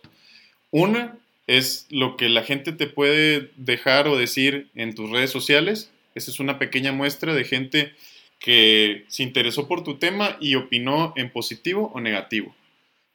Una 0.71 1.17
es 1.47 1.85
lo 1.89 2.17
que 2.17 2.29
la 2.29 2.43
gente 2.43 2.71
te 2.71 2.87
puede 2.87 3.51
dejar 3.57 4.07
o 4.07 4.17
decir 4.17 4.69
en 4.75 4.95
tus 4.95 5.09
redes 5.09 5.31
sociales. 5.31 5.91
Esa 6.15 6.31
es 6.31 6.39
una 6.39 6.59
pequeña 6.59 6.91
muestra 6.91 7.33
de 7.33 7.43
gente 7.43 7.93
que 8.39 9.05
se 9.07 9.23
interesó 9.23 9.67
por 9.67 9.83
tu 9.83 9.97
tema 9.97 10.37
y 10.39 10.55
opinó 10.55 11.13
en 11.15 11.29
positivo 11.29 11.91
o 11.93 12.01
negativo. 12.01 12.55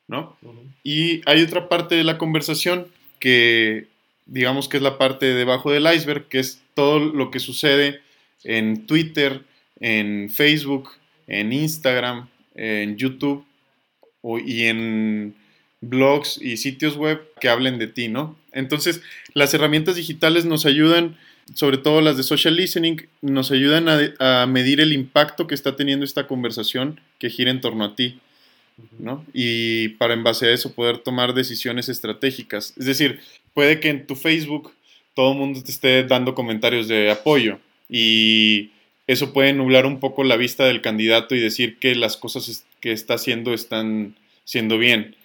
¿No? 0.09 0.37
Y 0.83 1.23
hay 1.27 1.43
otra 1.43 1.69
parte 1.69 1.95
de 1.95 2.05
la 2.05 2.19
conversación 2.19 2.87
que 3.19 3.87
digamos 4.27 4.69
que 4.69 4.77
es 4.77 4.83
la 4.83 4.99
parte 4.99 5.27
debajo 5.27 5.71
del 5.71 5.87
iceberg, 5.93 6.29
que 6.29 6.41
es 6.41 6.63
todo 6.75 6.99
lo 6.99 7.31
que 7.31 7.41
sucede 7.41 8.01
en 8.45 8.87
Twitter, 8.87 9.43
en 9.81 10.31
Facebook, 10.31 10.91
en 11.27 11.53
Instagram, 11.53 12.29
en 12.55 12.97
YouTube 12.97 13.45
y 14.45 14.65
en 14.65 15.35
blogs 15.81 16.41
y 16.41 16.57
sitios 16.57 16.97
web 16.97 17.23
que 17.41 17.49
hablen 17.49 17.79
de 17.79 17.87
ti, 17.87 18.09
¿no? 18.09 18.37
Entonces, 18.53 19.03
las 19.35 19.53
herramientas 19.55 19.97
digitales 19.97 20.45
nos 20.45 20.67
ayudan, 20.67 21.17
sobre 21.55 21.79
todo 21.79 22.01
las 22.01 22.17
de 22.17 22.23
social 22.23 22.57
listening, 22.57 23.07
nos 23.21 23.51
ayudan 23.51 23.87
a, 24.19 24.47
medir 24.47 24.81
el 24.81 24.93
impacto 24.93 25.47
que 25.47 25.55
está 25.55 25.77
teniendo 25.77 26.05
esta 26.05 26.27
conversación 26.27 27.01
que 27.19 27.31
gira 27.31 27.51
en 27.51 27.61
torno 27.61 27.85
a 27.85 27.95
ti, 27.95 28.19
¿no? 28.99 29.25
Y 29.33 29.91
para 29.91 30.15
en 30.15 30.25
base 30.25 30.47
a 30.47 30.53
eso 30.53 30.75
poder 30.75 30.99
tomar 30.99 31.35
decisiones 31.35 31.89
estratégicas. 31.89 32.75
Es 32.77 32.87
decir, 32.87 33.21
puede 33.55 33.81
que 33.81 33.89
en 33.89 34.07
tu 34.07 34.17
Facebook 34.17 34.73
todo 35.15 35.33
el 35.33 35.39
mundo 35.39 35.63
te 35.63 35.71
esté 35.71 36.05
dando 36.05 36.35
comentarios 36.35 36.89
de 36.89 37.11
apoyo 37.11 37.59
y 37.89 38.71
eso 39.07 39.33
puede 39.33 39.53
nublar 39.53 39.87
un 39.87 40.01
poco 40.01 40.25
la 40.25 40.37
vista 40.37 40.65
del 40.65 40.83
candidato 40.83 41.35
y 41.35 41.41
decir 41.41 41.79
que 41.79 41.95
las 41.95 42.17
cosas 42.17 42.67
que 42.81 42.93
está 42.93 43.15
haciendo 43.15 43.55
están 43.55 44.17
siendo 44.45 44.79
bien. 44.79 45.17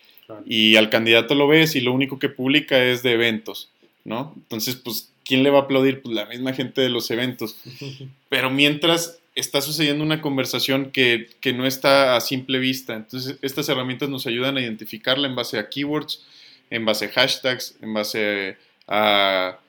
Y 0.45 0.77
al 0.77 0.89
candidato 0.89 1.35
lo 1.35 1.47
ves 1.47 1.75
y 1.75 1.81
lo 1.81 1.91
único 1.91 2.19
que 2.19 2.29
publica 2.29 2.81
es 2.81 3.03
de 3.03 3.11
eventos, 3.13 3.69
¿no? 4.05 4.33
Entonces, 4.37 4.75
pues, 4.75 5.11
¿quién 5.25 5.43
le 5.43 5.49
va 5.49 5.59
a 5.59 5.61
aplaudir? 5.63 6.01
Pues 6.01 6.15
la 6.15 6.25
misma 6.25 6.53
gente 6.53 6.79
de 6.79 6.89
los 6.89 7.11
eventos. 7.11 7.57
Pero 8.29 8.49
mientras 8.49 9.19
está 9.35 9.61
sucediendo 9.61 10.03
una 10.03 10.21
conversación 10.21 10.91
que, 10.91 11.29
que 11.39 11.53
no 11.53 11.65
está 11.65 12.15
a 12.15 12.21
simple 12.21 12.59
vista, 12.59 12.95
entonces 12.95 13.37
estas 13.41 13.69
herramientas 13.69 14.09
nos 14.09 14.27
ayudan 14.27 14.57
a 14.57 14.61
identificarla 14.61 15.27
en 15.27 15.35
base 15.35 15.57
a 15.57 15.69
keywords, 15.69 16.25
en 16.69 16.85
base 16.85 17.05
a 17.05 17.09
hashtags, 17.09 17.75
en 17.81 17.93
base 17.93 18.57
a 18.87 19.59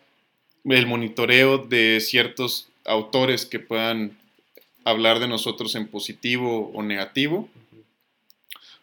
el 0.64 0.86
monitoreo 0.86 1.58
de 1.58 2.00
ciertos 2.00 2.68
autores 2.84 3.46
que 3.46 3.58
puedan 3.58 4.16
hablar 4.84 5.20
de 5.20 5.28
nosotros 5.28 5.74
en 5.74 5.86
positivo 5.86 6.70
o 6.74 6.82
negativo 6.82 7.48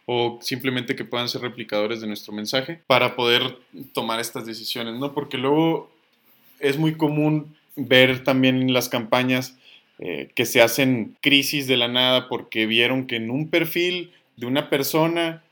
o 0.06 0.40
simplemente 0.42 0.96
que 0.96 1.06
puedan 1.06 1.30
ser 1.30 1.42
replicadores 1.42 2.02
de 2.02 2.08
nuestro 2.08 2.34
mensaje 2.34 2.82
para 2.88 3.16
poder 3.16 3.60
tomar 3.94 4.20
estas 4.20 4.46
decisiones, 4.46 4.96
¿no? 4.96 5.14
Porque 5.14 5.38
luego 5.38 5.92
es 6.60 6.78
muy 6.78 6.96
común 6.96 7.56
ver 7.76 8.24
también 8.24 8.74
las 8.74 8.90
campañas 8.90 9.56
eh, 10.02 10.32
que 10.34 10.46
se 10.46 10.62
hacen 10.62 11.18
crisis 11.20 11.68
de 11.68 11.76
la 11.76 11.90
nada 11.90 12.30
porque 12.30 12.66
vieron 12.66 13.06
que 13.06 13.18
en 13.18 13.30
un 13.30 13.50
perfil 13.50 14.14
de 14.38 14.46
una 14.46 14.70
persona 14.70 15.44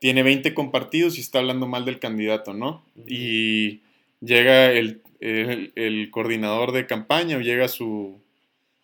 tiene 0.00 0.24
20 0.24 0.54
compartidos 0.54 1.16
y 1.16 1.20
está 1.20 1.38
hablando 1.38 1.68
mal 1.68 1.84
del 1.84 2.00
candidato, 2.00 2.52
¿no? 2.52 2.84
Y 3.06 3.78
llega 4.20 4.72
el, 4.72 5.00
coordinador 6.10 6.72
de 6.72 6.88
campaña 6.88 7.36
o 7.36 7.40
llega 7.40 7.68
su, 7.68 8.20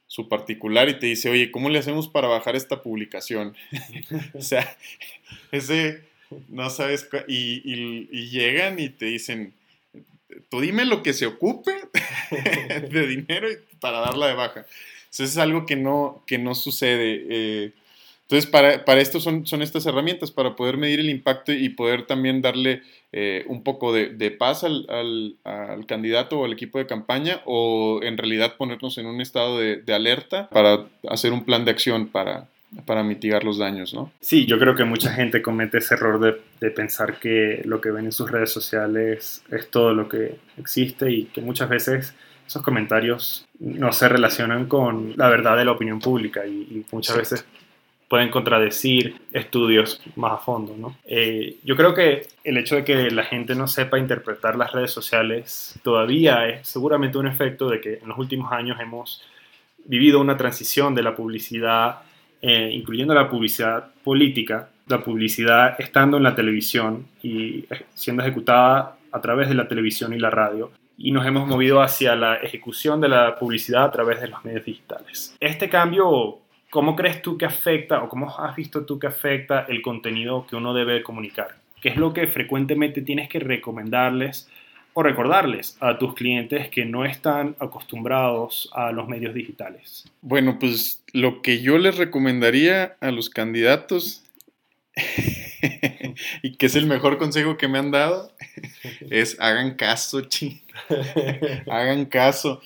su, 0.06 0.28
particular 0.28 0.88
y 0.88 1.00
te 1.00 1.06
dice, 1.06 1.28
oye, 1.30 1.50
¿cómo 1.50 1.68
le 1.68 1.80
hacemos 1.80 2.06
para 2.06 2.28
bajar 2.28 2.54
esta 2.54 2.84
publicación? 2.84 3.56
o 4.34 4.40
sea, 4.40 4.76
ese, 5.50 6.04
no 6.46 6.70
sabes, 6.70 7.08
y, 7.26 7.62
y, 7.64 8.28
llegan 8.28 8.78
y 8.78 8.88
te 8.88 9.06
dicen, 9.06 9.52
tú 10.48 10.60
dime 10.60 10.84
lo 10.84 11.02
que 11.02 11.12
se 11.12 11.26
ocupe 11.26 11.72
de 12.90 13.06
dinero 13.08 13.48
para 13.80 13.98
darla 13.98 14.28
de 14.28 14.34
baja. 14.34 14.66
Eso 15.12 15.24
es 15.24 15.38
algo 15.38 15.66
que 15.66 15.76
no, 15.76 16.22
que 16.26 16.38
no 16.38 16.54
sucede. 16.54 17.26
Eh, 17.28 17.72
entonces, 18.28 18.50
para, 18.50 18.84
para 18.84 19.00
esto 19.00 19.20
son, 19.20 19.46
son, 19.46 19.62
estas 19.62 19.86
herramientas, 19.86 20.30
para 20.30 20.54
poder 20.54 20.76
medir 20.76 21.00
el 21.00 21.08
impacto 21.08 21.50
y 21.50 21.70
poder 21.70 22.04
también 22.04 22.42
darle 22.42 22.82
eh, 23.10 23.46
un 23.48 23.62
poco 23.62 23.90
de, 23.90 24.30
paz 24.30 24.64
al, 24.64 24.86
al, 25.44 25.86
candidato 25.86 26.38
o 26.38 26.44
al 26.44 26.52
equipo 26.52 26.76
de 26.76 26.86
campaña 26.86 27.40
o 27.46 28.00
en 28.02 28.18
realidad 28.18 28.58
ponernos 28.58 28.98
en 28.98 29.06
un 29.06 29.22
estado 29.22 29.58
de, 29.58 29.82
alerta 29.94 30.50
para 30.50 30.84
hacer 31.08 31.32
un 31.32 31.46
plan 31.46 31.64
de 31.64 31.70
acción 31.70 32.08
para, 32.08 32.48
para 32.84 33.02
mitigar 33.02 33.44
los 33.44 33.56
daños, 33.56 33.94
¿no? 33.94 34.12
Sí, 34.20 34.44
yo 34.44 34.58
creo 34.58 34.74
que 34.74 34.84
mucha 34.84 35.10
gente 35.14 35.40
comete 35.40 35.78
ese 35.78 35.94
error 35.94 36.20
de, 36.20 36.38
de, 36.60 36.70
pensar 36.70 37.18
que 37.18 37.62
lo 37.64 37.80
que 37.80 37.90
ven 37.90 38.04
en 38.04 38.12
sus 38.12 38.30
redes 38.30 38.50
sociales 38.50 39.42
es 39.50 39.70
todo 39.70 39.94
lo 39.94 40.06
que 40.06 40.36
existe 40.58 41.10
y 41.10 41.24
que 41.24 41.40
muchas 41.40 41.70
veces 41.70 42.14
esos 42.48 42.62
comentarios 42.62 43.46
no 43.60 43.92
se 43.92 44.08
relacionan 44.08 44.66
con 44.66 45.12
la 45.16 45.28
verdad 45.28 45.56
de 45.56 45.66
la 45.66 45.72
opinión 45.72 46.00
pública 46.00 46.44
y, 46.46 46.50
y 46.50 46.86
muchas 46.90 47.16
veces 47.16 47.46
pueden 48.08 48.30
contradecir 48.30 49.20
estudios 49.32 50.00
más 50.16 50.32
a 50.32 50.38
fondo. 50.38 50.74
¿no? 50.76 50.96
Eh, 51.04 51.56
yo 51.62 51.76
creo 51.76 51.94
que 51.94 52.26
el 52.42 52.56
hecho 52.56 52.76
de 52.76 52.84
que 52.84 53.10
la 53.10 53.24
gente 53.24 53.54
no 53.54 53.68
sepa 53.68 53.98
interpretar 53.98 54.56
las 54.56 54.72
redes 54.72 54.90
sociales 54.90 55.78
todavía 55.82 56.48
es 56.48 56.66
seguramente 56.66 57.18
un 57.18 57.26
efecto 57.26 57.68
de 57.68 57.80
que 57.80 57.98
en 58.02 58.08
los 58.08 58.18
últimos 58.18 58.50
años 58.50 58.80
hemos 58.80 59.22
vivido 59.84 60.20
una 60.20 60.36
transición 60.36 60.94
de 60.94 61.02
la 61.02 61.14
publicidad, 61.14 62.00
eh, 62.40 62.70
incluyendo 62.72 63.14
la 63.14 63.28
publicidad 63.28 63.90
política, 64.02 64.70
la 64.86 65.04
publicidad 65.04 65.78
estando 65.78 66.16
en 66.16 66.22
la 66.22 66.34
televisión 66.34 67.06
y 67.22 67.66
siendo 67.94 68.22
ejecutada 68.22 68.96
a 69.12 69.20
través 69.20 69.50
de 69.50 69.54
la 69.54 69.68
televisión 69.68 70.14
y 70.14 70.18
la 70.18 70.30
radio, 70.30 70.70
y 70.98 71.12
nos 71.12 71.24
hemos 71.26 71.46
movido 71.46 71.80
hacia 71.80 72.14
la 72.16 72.36
ejecución 72.36 73.00
de 73.00 73.08
la 73.08 73.36
publicidad 73.36 73.84
a 73.84 73.90
través 73.90 74.20
de 74.20 74.28
los 74.28 74.44
medios 74.44 74.64
digitales. 74.64 75.34
Este 75.40 75.70
cambio 75.70 76.40
¿Cómo 76.70 76.96
crees 76.96 77.22
tú 77.22 77.38
que 77.38 77.46
afecta 77.46 78.02
o 78.02 78.10
cómo 78.10 78.38
has 78.38 78.54
visto 78.54 78.84
tú 78.84 78.98
que 78.98 79.06
afecta 79.06 79.64
el 79.68 79.80
contenido 79.80 80.46
que 80.46 80.54
uno 80.54 80.74
debe 80.74 81.02
comunicar? 81.02 81.56
¿Qué 81.80 81.88
es 81.88 81.96
lo 81.96 82.12
que 82.12 82.26
frecuentemente 82.26 83.00
tienes 83.00 83.30
que 83.30 83.38
recomendarles 83.38 84.50
o 84.92 85.02
recordarles 85.02 85.78
a 85.80 85.96
tus 85.96 86.14
clientes 86.14 86.68
que 86.68 86.84
no 86.84 87.06
están 87.06 87.56
acostumbrados 87.58 88.68
a 88.74 88.92
los 88.92 89.08
medios 89.08 89.32
digitales? 89.32 90.10
Bueno, 90.20 90.58
pues 90.58 91.02
lo 91.14 91.40
que 91.40 91.62
yo 91.62 91.78
les 91.78 91.96
recomendaría 91.96 92.96
a 93.00 93.10
los 93.12 93.30
candidatos 93.30 94.24
y 96.42 96.56
que 96.56 96.66
es 96.66 96.74
el 96.74 96.86
mejor 96.86 97.18
consejo 97.18 97.56
que 97.56 97.68
me 97.68 97.78
han 97.78 97.90
dado 97.90 98.32
es 99.10 99.38
hagan 99.40 99.76
caso, 99.76 100.22
chi. 100.22 100.62
hagan 101.70 102.06
caso. 102.06 102.60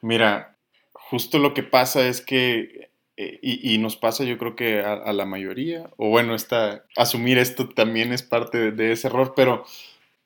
Mira, 0.00 0.56
justo 0.92 1.38
lo 1.38 1.54
que 1.54 1.62
pasa 1.62 2.06
es 2.06 2.20
que 2.20 2.88
eh, 3.20 3.40
y, 3.42 3.78
nos 3.78 3.96
pasa 3.96 4.22
yo 4.22 4.38
creo 4.38 4.54
que 4.54 4.80
a, 4.80 5.12
la 5.12 5.24
mayoría, 5.24 5.90
o 5.96 6.08
bueno, 6.08 6.36
esta, 6.36 6.84
asumir 6.96 7.36
esto 7.38 7.68
también 7.68 8.12
es 8.12 8.22
parte 8.22 8.70
de, 8.70 8.92
ese 8.92 9.08
error, 9.08 9.32
pero 9.34 9.64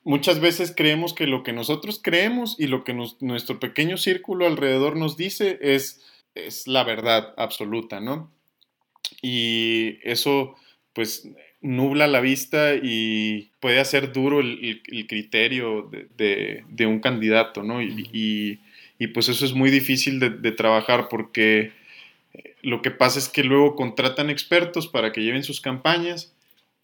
muchas 0.03 0.39
veces 0.39 0.71
creemos 0.75 1.15
que 1.15 1.25
lo 1.25 1.41
que 1.41 1.53
nosotros 1.53 1.99
creemos 2.03 2.55
y 2.59 2.67
lo 2.67 2.83
que 2.83 2.93
nuestro 2.93 3.59
pequeño 3.59 3.97
círculo 3.97 4.45
alrededor 4.45 4.95
nos 4.95 5.17
dice 5.17 5.57
es, 5.59 6.01
es 6.35 6.67
la 6.67 6.83
verdad 6.83 7.33
absoluta, 7.35 7.99
¿no? 7.99 8.31
Y 9.23 9.97
eso 10.03 10.55
pues 10.93 11.27
nubla 11.63 12.07
la 12.07 12.21
vista 12.21 12.75
y 12.75 13.49
puede 13.59 13.79
hacer 13.79 14.13
duro 14.13 14.41
el, 14.41 14.83
criterio 15.07 15.89
de, 16.17 16.85
un 16.85 16.99
candidato, 16.99 17.63
¿no? 17.63 17.81
Y, 17.81 18.59
pues 19.13 19.27
eso 19.27 19.45
es 19.45 19.53
muy 19.53 19.69
difícil 19.69 20.19
de 20.19 20.51
trabajar 20.53 21.09
porque 21.09 21.73
lo 22.61 22.81
que 22.81 22.91
pasa 22.91 23.19
es 23.19 23.27
que 23.27 23.43
luego 23.43 23.75
contratan 23.75 24.29
expertos 24.29 24.87
para 24.87 25.11
que 25.11 25.21
lleven 25.21 25.43
sus 25.43 25.59
campañas 25.59 26.33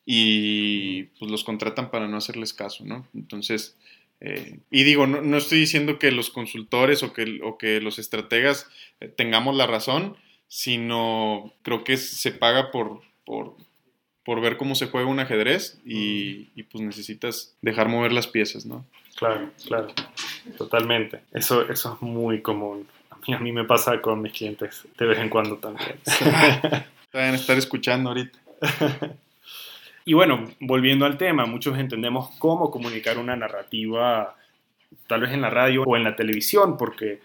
y 0.06 1.04
pues 1.20 1.32
los 1.32 1.44
contratan 1.44 1.90
para 1.92 2.08
no 2.08 2.18
hacerles 2.18 2.54
caso, 2.54 2.84
¿no? 2.86 3.08
Entonces, 3.14 3.78
eh, 4.22 4.60
y 4.70 4.84
digo, 4.84 5.08
no, 5.08 5.38
estoy 5.38 5.60
diciendo 5.60 5.98
que 6.00 6.12
los 6.12 6.30
consultores 6.30 7.04
o 7.04 7.14
que, 7.14 7.40
o 7.44 7.58
que 7.58 7.80
los 7.80 8.00
estrategas 8.00 8.68
eh, 9.00 9.08
tengamos 9.08 9.56
la 9.56 9.68
razón, 9.68 10.18
sino 10.48 11.54
creo 11.62 11.84
que 11.84 11.96
se 11.98 12.32
paga 12.32 12.72
por, 12.72 13.02
por, 13.26 13.56
ver 14.42 14.58
cómo 14.58 14.76
se 14.76 14.88
juega 14.88 15.08
un 15.08 15.20
ajedrez 15.20 15.80
y, 15.86 16.48
y, 16.56 16.64
pues 16.64 16.84
necesitas 16.84 17.56
dejar 17.62 17.90
mover 17.90 18.12
las 18.12 18.28
piezas, 18.28 18.66
¿no? 18.66 18.86
Claro, 19.16 19.50
claro, 19.66 19.88
totalmente. 20.58 21.22
Eso, 21.34 21.70
eso 21.70 21.94
es 21.96 22.02
muy 22.02 22.42
común. 22.42 22.88
Y 23.26 23.34
a 23.34 23.40
mí 23.40 23.52
me 23.52 23.66
pasa 23.66 24.02
con 24.02 24.22
mis 24.22 24.34
clientes 24.34 24.88
de 24.98 25.06
vez 25.06 25.20
en 25.20 25.30
cuando 25.30 25.58
también. 25.58 25.96
Deben 27.14 27.36
estar 27.36 27.58
escuchando 27.58 28.10
ahorita. 28.10 28.40
Y 30.06 30.14
bueno, 30.14 30.44
volviendo 30.60 31.06
al 31.06 31.20
tema, 31.20 31.46
muchos 31.46 31.78
entendemos 31.78 32.32
cómo 32.40 32.72
comunicar 32.72 33.20
una 33.20 33.36
narrativa, 33.36 34.36
tal 35.06 35.22
vez 35.22 35.34
en 35.34 35.42
la 35.42 35.52
radio 35.52 35.84
o 35.84 35.96
en 35.96 36.04
la 36.04 36.16
televisión, 36.16 36.78
porque 36.78 37.20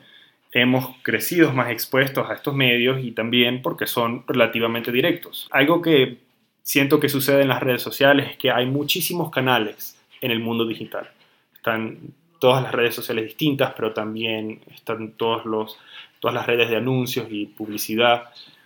hemos 0.52 0.94
crecido 1.00 1.50
más 1.54 1.70
expuestos 1.70 2.28
a 2.28 2.34
estos 2.34 2.54
medios 2.54 3.02
y 3.02 3.12
también 3.12 3.62
porque 3.62 3.86
son 3.86 4.24
relativamente 4.28 4.92
directos. 4.92 5.48
Algo 5.50 5.80
que 5.80 6.18
siento 6.64 6.98
que 6.98 7.08
sucede 7.08 7.42
en 7.42 7.48
las 7.48 7.62
redes 7.62 7.82
sociales 7.82 8.30
es 8.32 8.36
que 8.38 8.50
hay 8.50 8.66
muchísimos 8.66 9.30
canales 9.30 9.96
en 10.20 10.32
el 10.32 10.40
mundo 10.40 10.66
digital. 10.66 11.08
Están 11.54 11.98
todas 12.40 12.62
las 12.62 12.72
redes 12.72 12.94
sociales 12.94 13.26
distintas, 13.26 13.74
pero 13.76 13.92
también 13.92 14.60
están 14.74 15.12
todos 15.12 15.44
los, 15.44 15.78
todas 16.18 16.34
las 16.34 16.46
redes 16.46 16.70
de 16.70 16.76
anuncios 16.76 17.28
y 17.30 17.46
publicidad, 17.46 18.24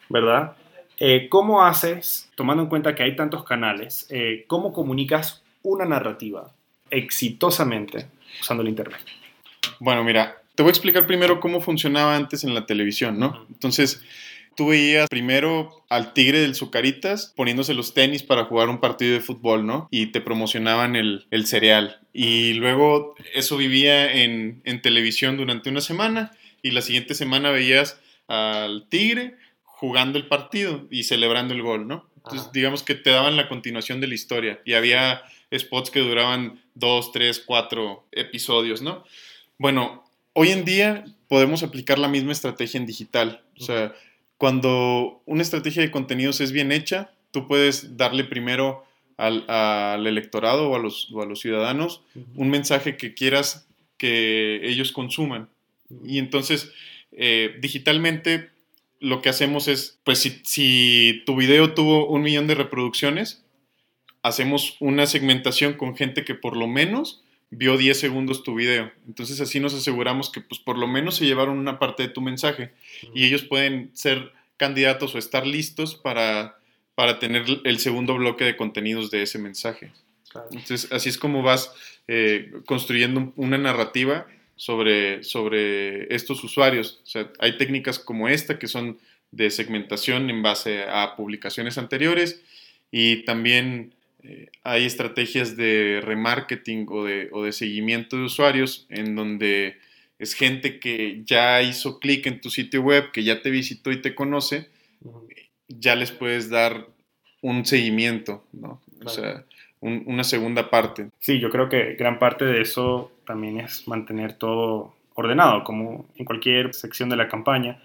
¿verdad? 0.09 0.57
Eh, 0.99 1.29
¿Cómo 1.29 1.65
haces, 1.65 2.31
tomando 2.35 2.63
en 2.63 2.69
cuenta 2.69 2.95
que 2.95 3.03
hay 3.03 3.15
tantos 3.15 3.45
canales, 3.45 4.07
eh, 4.11 4.45
cómo 4.47 4.73
comunicas 4.73 5.43
una 5.63 5.85
narrativa 5.85 6.51
exitosamente 6.91 8.07
usando 8.41 8.63
el 8.63 8.69
Internet? 8.69 9.01
Bueno, 9.81 10.03
mira, 10.03 10.41
te 10.55 10.63
voy 10.63 10.71
a 10.71 10.73
explicar 10.73 11.07
primero 11.07 11.39
cómo 11.41 11.61
funcionaba 11.61 12.17
antes 12.17 12.43
en 12.43 12.55
la 12.55 12.67
televisión, 12.67 13.19
¿no? 13.19 13.47
Entonces, 13.49 14.03
tú 14.59 14.67
veías 14.67 15.09
primero 15.09 15.85
al 15.89 16.13
tigre 16.15 16.41
del 16.41 16.57
Zucaritas 16.57 17.33
poniéndose 17.37 17.75
los 17.75 17.95
tenis 17.95 18.25
para 18.25 18.47
jugar 18.47 18.69
un 18.69 18.81
partido 18.81 19.13
de 19.13 19.21
fútbol, 19.21 19.65
¿no? 19.65 19.87
Y 19.93 20.07
te 20.07 20.21
promocionaban 20.21 20.97
el, 20.97 21.29
el 21.31 21.47
cereal. 21.47 22.01
Y 22.13 22.55
luego 22.55 23.15
eso 23.35 23.57
vivía 23.57 24.13
en, 24.13 24.61
en 24.65 24.83
televisión 24.83 25.37
durante 25.37 25.71
una 25.71 25.81
semana 25.81 26.33
y 26.61 26.73
la 26.73 26.83
siguiente 26.83 27.15
semana 27.15 27.53
veías 27.53 28.01
al 28.27 28.89
tigre 28.89 29.37
jugando 29.63 30.19
el 30.19 30.27
partido 30.27 30.89
y 30.91 31.05
celebrando 31.05 31.55
el 31.55 31.63
gol, 31.63 31.87
¿no? 31.87 32.11
Entonces, 32.17 32.41
Ajá. 32.41 32.51
digamos 32.53 32.83
que 32.83 32.97
te 32.97 33.11
daban 33.11 33.37
la 33.37 33.49
continuación 33.49 34.01
de 34.01 34.09
la 34.09 34.15
historia 34.15 34.61
y 34.65 34.75
había 34.75 35.23
spots 35.57 35.93
que 35.93 36.01
duraban 36.01 36.61
dos, 36.75 37.13
tres, 37.13 37.41
cuatro 37.47 38.09
episodios, 38.11 38.83
¿no? 38.83 39.05
Bueno, 39.57 40.05
hoy 40.33 40.51
en 40.51 40.65
día 40.65 41.05
podemos 41.29 41.63
aplicar 41.63 42.01
la 42.01 42.09
misma 42.09 42.33
estrategia 42.33 42.79
en 42.79 42.87
digital. 42.87 43.45
O 43.57 43.63
sea, 43.65 43.95
cuando 44.39 45.21
una 45.27 45.43
estrategia 45.43 45.83
de 45.83 45.91
contenidos 45.91 46.41
es 46.41 46.53
bien 46.53 46.73
hecha, 46.73 47.11
tú 47.33 47.47
puedes 47.47 47.97
darle 47.97 48.25
primero 48.25 48.85
al, 49.17 49.45
al 49.51 50.07
electorado 50.07 50.71
o 50.71 50.77
a, 50.77 50.79
los, 50.79 51.11
o 51.13 51.23
a 51.23 51.27
los 51.27 51.41
ciudadanos 51.41 52.03
un 52.37 52.49
mensaje 52.49 52.97
que 52.97 53.15
quieras 53.15 53.69
que 53.99 54.61
ellos 54.63 54.93
consuman. 54.93 55.49
Y 56.05 56.19
entonces, 56.19 56.73
eh, 57.13 57.57
digitalmente, 57.61 58.51
lo 59.01 59.21
que 59.21 59.29
hacemos 59.29 59.69
es, 59.69 59.99
pues 60.05 60.21
si, 60.21 60.41
si 60.45 61.23
tu 61.27 61.37
video 61.37 61.75
tuvo 61.75 62.07
un 62.07 62.23
millón 62.23 62.47
de 62.47 62.55
reproducciones, 62.55 63.43
hacemos 64.23 64.77
una 64.81 65.07
segmentación 65.07 65.75
con 65.75 65.97
gente 65.97 66.25
que 66.25 66.35
por 66.35 66.57
lo 66.57 66.69
menos 66.69 67.25
vio 67.51 67.77
10 67.77 67.99
segundos 67.99 68.43
tu 68.43 68.55
video. 68.55 68.91
Entonces 69.07 69.41
así 69.41 69.61
nos 69.61 69.75
aseguramos 69.75 70.31
que 70.31 70.41
pues 70.41 70.61
por 70.61 70.79
lo 70.79 70.87
menos 70.87 71.17
se 71.17 71.25
llevaron 71.25 71.59
una 71.59 71.79
parte 71.79 72.03
de 72.05 72.09
tu 72.11 72.21
mensaje 72.21 72.73
y 73.15 73.25
ellos 73.25 73.45
pueden 73.45 73.91
ser 73.95 74.33
candidatos 74.57 75.15
o 75.15 75.19
estar 75.19 75.47
listos 75.47 75.95
para, 75.95 76.59
para 76.95 77.19
tener 77.19 77.45
el 77.65 77.79
segundo 77.79 78.15
bloque 78.17 78.45
de 78.45 78.57
contenidos 78.57 79.11
de 79.11 79.23
ese 79.23 79.39
mensaje. 79.39 79.93
Claro. 80.31 80.49
Entonces 80.51 80.93
así 80.93 81.09
es 81.09 81.17
como 81.17 81.43
vas 81.43 81.73
eh, 82.07 82.53
construyendo 82.67 83.33
una 83.37 83.57
narrativa 83.57 84.27
sobre, 84.57 85.23
sobre 85.23 86.15
estos 86.15 86.45
usuarios. 86.45 87.01
O 87.05 87.07
sea, 87.07 87.31
hay 87.39 87.57
técnicas 87.57 87.99
como 87.99 88.29
esta 88.29 88.59
que 88.59 88.67
son 88.67 88.99
de 89.31 89.51
segmentación 89.51 90.29
en 90.31 90.43
base 90.43 90.85
a 90.85 91.17
publicaciones 91.17 91.79
anteriores 91.79 92.43
y 92.91 93.25
también 93.25 93.95
eh, 94.29 94.49
hay 94.63 94.85
estrategias 94.85 95.57
de 95.57 96.01
remarketing 96.05 96.87
o 96.91 97.05
de, 97.05 97.29
o 97.33 97.43
de 97.45 97.53
seguimiento 97.53 98.17
de 98.17 98.25
usuarios 98.25 98.87
en 98.91 99.15
donde 99.17 99.77
es 100.19 100.35
gente 100.35 100.79
que 100.81 101.23
ya 101.25 101.63
hizo 101.63 101.99
clic 102.01 102.27
en 102.27 102.41
tu 102.41 102.51
sitio 102.51 102.83
web, 102.83 103.11
que 103.13 103.23
ya 103.25 103.41
te 103.43 103.51
visitó 103.51 103.91
y 103.91 104.03
te 104.03 104.15
conoce, 104.15 104.69
Ujú. 105.03 105.27
ya 105.69 105.95
les 105.95 106.11
puedes 106.13 106.51
dar 106.51 106.87
un 107.41 107.65
seguimiento, 107.65 108.45
¿no? 108.53 108.81
O 109.05 109.09
sea, 109.09 109.45
un- 109.81 110.03
una 110.07 110.25
segunda 110.25 110.71
parte. 110.71 111.09
Sí, 111.21 111.39
yo 111.39 111.51
creo 111.51 111.69
que 111.69 111.95
gran 111.95 112.19
parte 112.19 112.45
de 112.45 112.61
eso 112.61 113.13
también 113.27 113.61
es 113.61 113.87
mantener 113.87 114.33
todo 114.33 114.95
ordenado, 115.15 115.63
como 115.65 116.09
en 116.17 116.25
cualquier 116.25 116.75
sección 116.75 117.09
de 117.09 117.17
la 117.17 117.29
campaña. 117.29 117.81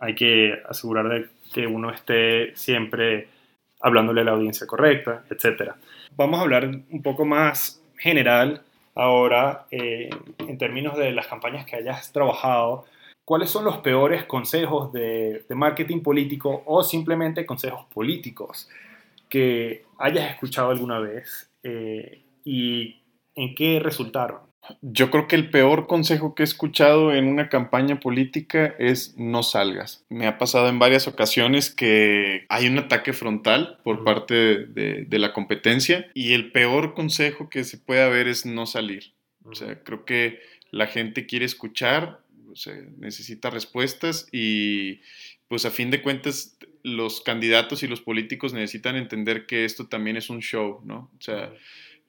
Hay 0.00 0.14
que 0.16 0.54
asegurar 0.68 1.08
de 1.08 1.26
que 1.54 1.66
uno 1.68 1.90
esté 1.92 2.54
siempre 2.56 3.28
hablándole 3.80 4.22
a 4.22 4.24
la 4.24 4.32
audiencia 4.32 4.66
correcta, 4.66 5.24
etc. 5.30 5.72
Vamos 6.16 6.38
a 6.38 6.42
hablar 6.42 6.66
un 6.66 7.02
poco 7.02 7.24
más 7.24 7.82
general 7.98 8.62
ahora 8.94 9.66
eh, 9.70 10.10
en 10.38 10.58
términos 10.58 10.96
de 10.96 11.12
las 11.12 11.26
campañas 11.26 11.66
que 11.66 11.76
hayas 11.76 12.12
trabajado. 12.12 12.86
¿Cuáles 13.24 13.50
son 13.50 13.64
los 13.64 13.78
peores 13.78 14.24
consejos 14.24 14.92
de, 14.92 15.44
marketing 15.50 16.00
político 16.00 16.62
o 16.64 16.82
simplemente 16.82 17.44
consejos 17.44 17.84
políticos 17.92 18.68
que 19.28 19.84
hayas 19.98 20.30
escuchado 20.30 20.70
alguna 20.70 20.98
vez 21.00 21.50
eh, 21.62 22.22
y 22.44 23.02
en 23.34 23.54
qué 23.54 23.80
resultaron? 23.80 24.38
Yo 24.82 25.10
creo 25.10 25.28
que 25.28 25.36
el 25.36 25.50
peor 25.50 25.86
consejo 25.86 26.34
que 26.34 26.42
he 26.42 26.44
escuchado 26.44 27.14
en 27.14 27.26
una 27.26 27.48
campaña 27.48 28.00
política 28.00 28.74
es 28.78 29.14
no 29.16 29.42
salgas. 29.42 30.04
Me 30.08 30.26
ha 30.26 30.38
pasado 30.38 30.68
en 30.68 30.78
varias 30.78 31.06
ocasiones 31.08 31.70
que 31.70 32.46
hay 32.48 32.66
un 32.66 32.78
ataque 32.78 33.12
frontal 33.12 33.78
por 33.84 34.04
parte 34.04 34.34
de, 34.34 34.66
de- 34.66 35.04
de 35.04 35.18
la 35.18 35.32
competencia 35.32 36.10
y 36.14 36.32
el 36.32 36.52
peor 36.52 36.94
consejo 36.94 37.48
que 37.48 37.64
se 37.64 37.78
puede 37.78 38.02
haber 38.02 38.28
es 38.28 38.46
no 38.46 38.66
salir. 38.66 39.12
O 39.44 39.54
sea, 39.54 39.82
creo 39.82 40.04
que 40.04 40.40
la 40.70 40.86
gente 40.86 41.26
quiere 41.26 41.44
escuchar, 41.44 42.20
o 42.50 42.56
sea, 42.56 42.74
necesita 42.98 43.50
respuestas 43.50 44.28
y 44.32 45.00
pues 45.48 45.64
a 45.64 45.70
fin 45.70 45.90
de 45.90 46.02
cuentas 46.02 46.56
los 46.82 47.20
candidatos 47.20 47.82
y 47.82 47.86
los 47.88 48.00
políticos 48.00 48.52
necesitan 48.52 48.96
entender 48.96 49.46
que 49.46 49.64
esto 49.64 49.86
también 49.88 50.16
es 50.16 50.28
un 50.30 50.40
show, 50.40 50.80
¿no? 50.84 51.10
O 51.16 51.20
sea, 51.22 51.52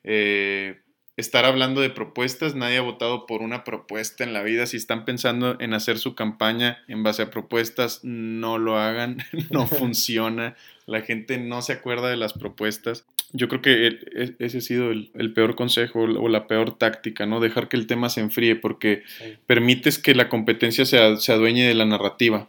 eh, 0.04 0.80
estar 1.18 1.46
hablando 1.46 1.82
de 1.82 1.90
propuestas, 1.90 2.56
nadie 2.56 2.78
ha 2.78 2.82
votado 2.82 3.26
por 3.26 3.42
una 3.42 3.64
propuesta 3.64 4.24
en 4.24 4.34
la 4.34 4.44
vida. 4.44 4.66
Si 4.68 4.78
están 4.78 5.04
pensando 5.04 5.58
en 5.60 5.74
hacer 5.74 5.98
su 5.98 6.16
campaña 6.16 6.78
en 6.88 7.04
base 7.04 7.24
a 7.24 7.30
propuestas, 7.32 8.00
no 8.04 8.58
lo 8.58 8.78
hagan, 8.78 9.18
no 9.50 9.68
funciona. 9.68 10.56
La 10.86 11.02
gente 11.02 11.38
no 11.38 11.62
se 11.62 11.74
acuerda 11.74 12.08
de 12.10 12.16
las 12.18 12.32
propuestas. 12.34 13.06
Yo 13.34 13.50
creo 13.50 13.62
que 13.62 13.88
e- 13.88 14.36
ese 14.40 14.60
ha 14.60 14.62
sido 14.62 14.90
el, 14.92 15.12
el 15.16 15.34
peor 15.34 15.56
consejo 15.56 16.00
o 16.04 16.30
la 16.30 16.48
peor 16.48 16.78
táctica, 16.78 17.26
¿no? 17.26 17.42
Dejar 17.42 17.68
que 17.68 17.76
el 17.76 17.86
tema 17.86 18.08
se 18.10 18.22
enfríe 18.22 18.56
porque 18.56 19.04
Sí. 19.18 19.34
permites 19.46 19.98
que 20.00 20.16
la 20.16 20.30
competencia 20.30 20.86
se, 20.86 21.18
se 21.18 21.34
adueñe 21.34 21.68
de 21.68 21.74
la 21.74 21.84
narrativa. 21.84 22.48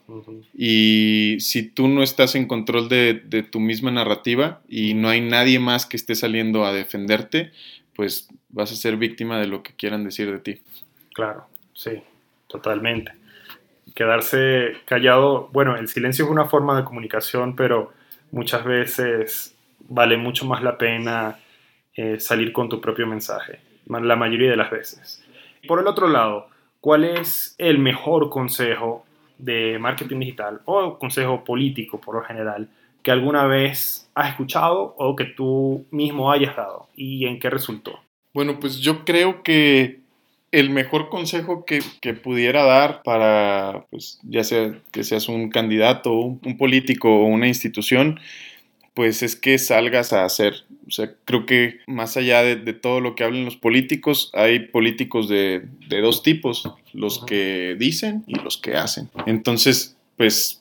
Y 0.57 1.37
si 1.40 1.64
tú 1.64 1.88
no 1.88 2.04
estás 2.04 2.37
en 2.37 2.46
control 2.46 2.88
de, 2.88 3.14
de 3.24 3.42
tu 3.42 3.59
misma 3.59 3.90
narrativa 3.90 4.61
y 4.68 4.94
no 4.94 5.09
hay 5.09 5.20
nadie 5.20 5.59
más 5.59 5.85
que 5.87 5.96
esté 5.96 6.14
saliendo 6.14 6.64
a 6.64 6.72
defenderte, 6.72 7.50
pues 7.98 8.28
vas 8.50 8.70
a 8.70 8.76
ser 8.76 8.96
víctima 8.96 9.40
de 9.40 9.48
lo 9.48 9.64
que 9.64 9.74
quieran 9.74 10.04
decir 10.04 10.30
de 10.30 10.38
ti. 10.38 10.62
Claro, 11.12 11.46
sí, 11.74 12.00
totalmente. 12.46 13.11
Quedarse 13.92 14.76
callado, 14.84 15.48
bueno, 15.52 15.76
el 15.76 15.88
silencio 15.88 16.24
es 16.24 16.30
una 16.30 16.44
forma 16.44 16.76
de 16.76 16.84
comunicación, 16.84 17.56
pero 17.56 17.92
muchas 18.30 18.64
veces 18.64 19.56
vale 19.80 20.16
mucho 20.16 20.46
más 20.46 20.62
la 20.62 20.78
pena 20.78 21.40
eh, 21.92 22.20
salir 22.20 22.52
con 22.52 22.68
tu 22.68 22.80
propio 22.80 23.04
mensaje, 23.04 23.58
la 23.87 24.14
mayoría 24.14 24.50
de 24.50 24.56
las 24.56 24.70
veces. 24.70 25.24
Por 25.66 25.80
el 25.80 25.88
otro 25.88 26.06
lado, 26.06 26.50
¿cuál 26.80 27.02
es 27.02 27.56
el 27.58 27.80
mejor 27.80 28.30
consejo 28.30 29.04
de 29.38 29.76
marketing 29.80 30.20
digital 30.20 30.61
o 30.66 31.00
consejo 31.00 31.42
político 31.42 32.00
por 32.00 32.14
lo 32.14 32.22
general 32.22 32.68
que 33.02 33.11
alguna 33.11 33.46
vez 33.46 34.11
has 34.14 34.30
escuchado 34.30 34.94
o 34.98 35.16
que 35.16 35.24
tú 35.24 35.87
mismo 35.90 36.30
hayas 36.30 36.56
dado 36.56 36.88
y 36.96 37.26
en 37.26 37.38
qué 37.38 37.50
resultó? 37.50 38.00
Bueno, 38.34 38.61
pues 38.61 38.78
yo 38.78 39.04
creo 39.04 39.42
que 39.42 40.00
el 40.50 40.70
mejor 40.70 41.08
consejo 41.08 41.64
que, 41.64 41.82
que 42.00 42.14
pudiera 42.14 42.64
dar 42.64 43.02
para, 43.02 43.87
pues 43.90 44.18
ya 44.22 44.44
sea 44.44 44.78
que 44.92 45.04
seas 45.04 45.28
un 45.28 45.50
candidato, 45.50 46.12
un, 46.12 46.56
político 46.56 47.08
o 47.08 47.24
una 47.26 47.48
institución, 47.48 48.18
pues 48.94 49.22
es 49.22 49.37
que 49.37 49.58
salgas 49.58 50.12
a 50.12 50.24
hacer. 50.24 50.64
O 50.87 50.90
sea, 50.90 51.12
creo 51.24 51.44
que 51.44 51.80
más 51.87 52.16
allá 52.16 52.42
de, 52.42 52.56
de 52.56 52.72
todo 52.72 53.00
lo 53.00 53.14
que 53.14 53.24
hablan 53.24 53.44
los 53.44 53.56
políticos, 53.56 54.30
hay 54.32 54.61
políticos 54.61 55.28
de, 55.28 55.66
de 55.88 56.00
dos 56.00 56.22
tipos, 56.22 56.72
los 56.92 57.24
que 57.24 57.76
dicen 57.78 58.24
y 58.26 58.37
los 58.37 58.56
que 58.56 58.74
hacen. 58.74 59.11
Entonces, 59.26 59.96
pues 60.16 60.57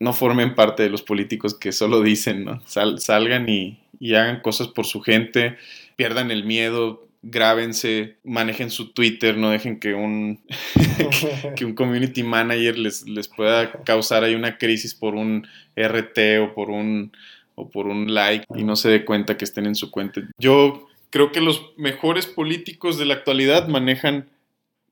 no 0.00 0.12
formen 0.12 0.54
parte 0.54 0.82
de 0.82 0.90
los 0.90 1.02
políticos 1.02 1.54
que 1.54 1.72
solo 1.72 2.02
dicen, 2.02 2.44
¿no? 2.44 2.62
Sal- 2.66 3.00
salgan 3.00 3.48
y, 3.48 3.78
hagan 4.14 4.40
cosas 4.40 4.68
por 4.68 4.86
su 4.86 5.00
gente, 5.00 5.56
pierdan 5.96 6.30
el 6.30 6.44
miedo, 6.44 7.06
grábense, 7.22 8.16
manejen 8.22 8.70
su 8.70 8.92
Twitter, 8.92 9.36
no 9.36 9.50
dejen 9.50 9.80
que 9.80 9.94
un, 9.94 10.40
que 11.56 11.64
un 11.64 11.74
community 11.74 12.22
manager 12.22 12.78
les, 12.78 13.06
les 13.08 13.28
pueda 13.28 13.72
causar 13.82 14.22
ahí 14.22 14.34
una 14.34 14.56
crisis 14.56 14.94
por 14.94 15.14
un 15.14 15.46
RT 15.76 16.18
o 16.42 16.54
por 16.54 16.70
un, 16.70 17.12
o 17.56 17.68
por 17.68 17.88
un 17.88 18.14
like 18.14 18.46
y 18.56 18.62
no 18.62 18.76
se 18.76 18.88
dé 18.88 19.04
cuenta 19.04 19.36
que 19.36 19.44
estén 19.44 19.66
en 19.66 19.74
su 19.74 19.90
cuenta. 19.90 20.22
Yo 20.38 20.88
creo 21.10 21.32
que 21.32 21.40
los 21.40 21.72
mejores 21.76 22.26
políticos 22.26 22.98
de 22.98 23.06
la 23.06 23.14
actualidad 23.14 23.66
manejan 23.66 24.28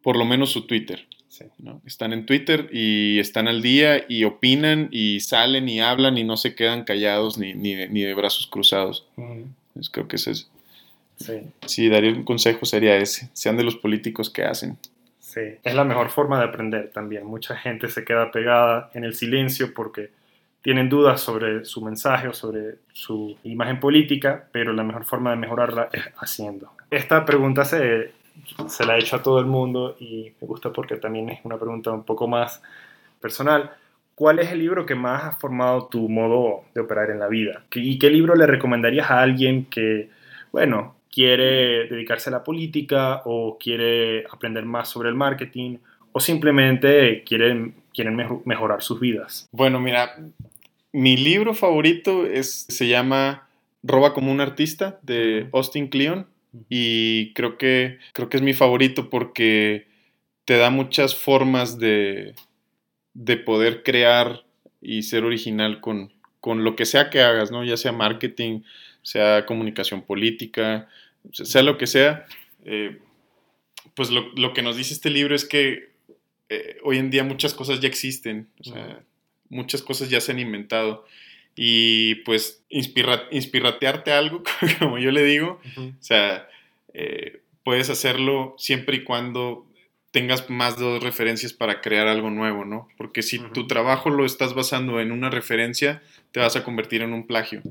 por 0.03 0.17
lo 0.17 0.25
menos 0.25 0.51
su 0.51 0.67
Twitter. 0.67 1.07
Sí. 1.37 1.45
¿no? 1.59 1.83
Están 1.85 2.13
en 2.13 2.25
Twitter 2.25 2.69
y 2.73 3.19
están 3.19 3.47
al 3.49 3.61
día 3.61 4.05
y 4.09 4.25
opinan 4.25 4.89
y 4.91 5.21
salen 5.21 5.69
y 5.69 5.81
hablan 5.81 6.17
y 6.17 6.25
no 6.25 6.37
se 6.37 6.55
quedan 6.55 6.85
callados 6.85 7.37
ni, 7.37 7.53
ni, 7.53 7.75
de, 7.75 7.89
ni 7.89 8.03
de 8.03 8.15
brazos 8.15 8.47
cruzados. 8.47 9.07
Ujú, 9.17 9.47
Pues 9.75 9.91
creo 9.91 10.09
que 10.09 10.17
ese 10.17 10.31
es. 10.31 10.51
Sí. 11.17 11.43
Si 11.67 11.89
daría 11.89 12.11
un 12.13 12.25
consejo 12.25 12.65
sería 12.65 12.97
ese. 12.97 13.29
Sean 13.33 13.57
de 13.57 13.65
los 13.65 13.77
políticos 13.77 14.31
que 14.31 14.45
hacen. 14.45 14.79
Sí, 15.19 15.41
es 15.63 15.75
la 15.75 15.85
mejor 15.85 16.09
forma 16.11 16.39
de 16.39 16.47
aprender 16.47 16.91
también. 16.91 17.27
Mucha 17.27 17.57
gente 17.57 17.89
se 17.89 18.05
queda 18.05 18.31
pegada 18.31 18.91
en 18.95 19.05
el 19.05 19.15
silencio 19.15 19.75
porque 19.75 20.11
tienen 20.63 20.89
dudas 20.89 21.21
sobre 21.21 21.65
su 21.65 21.81
mensaje 21.83 22.29
o 22.29 22.33
sobre 22.33 22.77
su 22.93 23.37
imagen 23.45 23.79
política, 23.79 24.49
pero 24.53 24.73
la 24.73 24.83
mejor 24.83 25.05
forma 25.05 25.31
de 25.31 25.37
mejorarla 25.37 25.91
es 25.93 26.03
haciendo. 26.19 26.73
Esta 26.91 27.25
pregunta 27.25 27.65
se, 27.65 28.13
se 28.69 28.87
la 28.87 28.97
he 28.97 29.01
hecho 29.01 29.17
a 29.17 29.23
todo 29.23 29.39
el 29.41 29.47
mundo 29.47 29.97
y 30.01 30.33
me 30.41 30.47
gusta 30.47 30.73
porque 30.73 30.97
también 30.97 31.29
es 31.31 31.41
una 31.45 31.59
pregunta 31.59 31.91
un 31.91 32.05
poco 32.05 32.27
más 32.27 32.63
personal. 33.21 33.73
¿Cuál 34.15 34.39
es 34.39 34.51
el 34.51 34.61
libro 34.61 34.87
que 34.87 34.95
más 34.95 35.25
ha 35.25 35.33
formado 35.33 35.89
tu 35.89 36.09
modo 36.09 36.65
de 36.75 36.81
operar 36.81 37.11
en 37.11 37.19
la 37.19 37.29
vida? 37.29 37.65
¿Y 37.75 37.99
qué 37.99 38.09
libro 38.09 38.35
le 38.35 38.47
recomendarías 38.47 39.11
a 39.11 39.21
alguien 39.21 39.67
que, 39.67 40.09
bueno, 40.53 40.97
quiere 41.13 41.87
dedicarse 41.89 42.31
a 42.31 42.33
la 42.33 42.45
política 42.45 43.23
o 43.25 43.59
quiere 43.59 44.25
aprender 44.31 44.65
más 44.65 44.89
sobre 44.89 45.11
el 45.11 45.15
marketing 45.15 45.79
o 46.13 46.21
simplemente 46.21 47.25
quieren, 47.25 47.75
quieren 47.93 48.41
mejorar 48.45 48.83
sus 48.83 49.01
vidas? 49.01 49.49
Bueno, 49.53 49.81
mira, 49.81 50.17
mi 50.93 51.19
libro 51.19 51.53
favorito 51.53 52.25
es, 52.25 52.67
se 52.69 52.89
llama 52.89 53.47
Roba 53.83 54.15
como 54.15 54.33
un 54.33 54.41
artista 54.41 54.99
de 55.03 55.49
Austin 55.53 55.89
Kleon 55.89 56.27
y 56.69 57.33
creo 57.35 57.59
que, 57.59 57.99
creo 58.13 58.29
que 58.29 58.37
es 58.37 58.43
mi 58.43 58.55
favorito 58.55 59.11
porque 59.11 59.87
te 60.45 60.57
da 60.57 60.71
muchas 60.71 61.15
formas 61.15 61.79
de, 61.79 62.35
de 63.15 63.37
poder 63.37 63.83
crear 63.83 64.45
y 64.81 65.03
ser 65.03 65.25
original 65.25 65.81
con, 65.81 66.13
con 66.41 66.65
lo 66.65 66.77
que 66.77 66.85
sea 66.87 67.11
que 67.11 67.21
hagas, 67.21 67.51
¿no? 67.51 67.65
Ya 67.65 67.77
sea 67.77 67.93
marketing, 67.93 68.61
sea 69.03 69.47
comunicación 69.47 70.03
política, 70.03 70.89
sea 71.33 71.63
lo 71.63 71.79
que 71.79 71.87
sea. 71.87 72.27
Eh, 72.65 72.99
pues 73.95 74.11
lo, 74.11 74.33
lo, 74.35 74.53
que 74.53 74.63
nos 74.63 74.77
dice 74.77 74.95
este 74.95 75.11
libro 75.11 75.35
es 75.35 75.45
que 75.45 75.91
eh, 76.49 76.77
hoy 76.85 76.99
en 76.99 77.11
día 77.11 77.25
muchas 77.25 77.55
cosas 77.55 77.81
ya 77.81 77.89
existen, 77.89 78.49
o 78.61 78.65
sea, 78.65 79.03
muchas 79.49 79.83
cosas 79.83 80.11
ya 80.11 80.21
se 80.21 80.33
han 80.33 80.39
inventado. 80.39 81.07
Y 81.57 82.17
pues 82.17 82.63
inspira, 82.69 83.25
inspiratearte 83.31 84.13
algo, 84.13 84.43
como 84.79 84.99
yo 84.99 85.11
le 85.11 85.25
digo, 85.25 85.61
o 85.79 86.03
sea, 86.03 86.49
eh, 86.93 87.41
puedes 87.65 87.91
hacerlo 87.91 88.55
siempre 88.59 88.99
y 88.99 89.05
cuando 89.05 89.67
tengas 90.11 90.49
más 90.49 90.79
de 90.79 90.85
dos 90.85 91.03
referencias 91.03 91.53
para 91.53 91.81
crear 91.81 92.09
algo 92.09 92.31
nuevo, 92.31 92.65
¿no? 92.65 92.89
Porque 92.97 93.23
si 93.23 93.39
tu 93.39 93.67
trabajo 93.67 94.09
lo 94.09 94.25
estás 94.25 94.55
basando 94.55 95.01
en 95.01 95.13
una 95.13 95.29
referencia, 95.29 96.03
te 96.33 96.41
vas 96.41 96.57
a 96.57 96.65
convertir 96.65 97.03
en 97.03 97.13
un 97.13 97.27
plagio. 97.27 97.63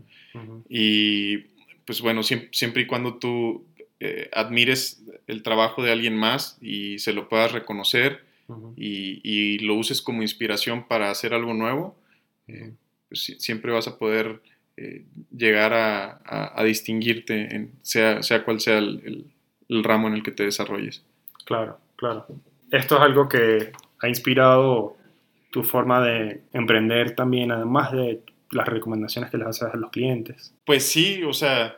Y 0.70 1.38
pues 1.86 2.02
bueno, 2.02 2.22
siempre, 2.24 2.84
y 2.84 2.86
cuando 2.86 3.16
tú 3.16 3.66
eh, 4.00 4.30
admires 4.34 5.02
el 5.26 5.42
trabajo 5.44 5.82
de 5.82 5.92
alguien 5.92 6.18
más 6.18 6.58
y 6.62 7.00
se 7.00 7.14
lo 7.14 7.30
puedas 7.30 7.52
reconocer 7.52 8.26
y, 8.76 9.58
lo 9.60 9.74
uses 9.74 10.02
como 10.02 10.22
inspiración 10.22 10.88
para 10.88 11.10
hacer 11.10 11.34
algo 11.34 11.54
nuevo, 11.54 11.96
eh, 12.48 12.74
pues 13.10 13.36
siempre 13.38 13.72
vas 13.72 13.88
a 13.88 13.98
poder 13.98 14.42
eh, 14.78 15.06
llegar 15.36 15.74
a, 15.74 16.64
distinguirte, 16.64 17.56
en, 17.56 17.72
sea, 17.82 18.24
sea 18.24 18.44
cual 18.44 18.60
sea 18.60 18.78
el 18.78 19.84
ramo 19.84 20.08
en 20.08 20.16
el 20.16 20.24
que 20.24 20.32
te 20.32 20.44
desarrolles. 20.44 21.04
Claro. 21.46 21.80
Claro. 21.96 22.26
Esto 22.72 22.96
es 22.96 23.02
algo 23.02 23.30
que 23.30 23.72
ha 24.02 24.08
inspirado 24.08 24.98
tu 25.52 25.64
forma 25.64 26.06
de 26.06 26.42
emprender 26.54 27.16
también, 27.16 27.52
además 27.52 27.92
de 27.92 28.22
las 28.52 28.68
recomendaciones 28.68 29.32
que 29.32 29.38
les 29.38 29.48
haces 29.48 29.70
a 29.74 29.78
los 29.78 29.92
clientes. 29.92 30.54
Pues 30.66 30.86
sí, 30.86 31.24
o 31.24 31.34
sea, 31.34 31.78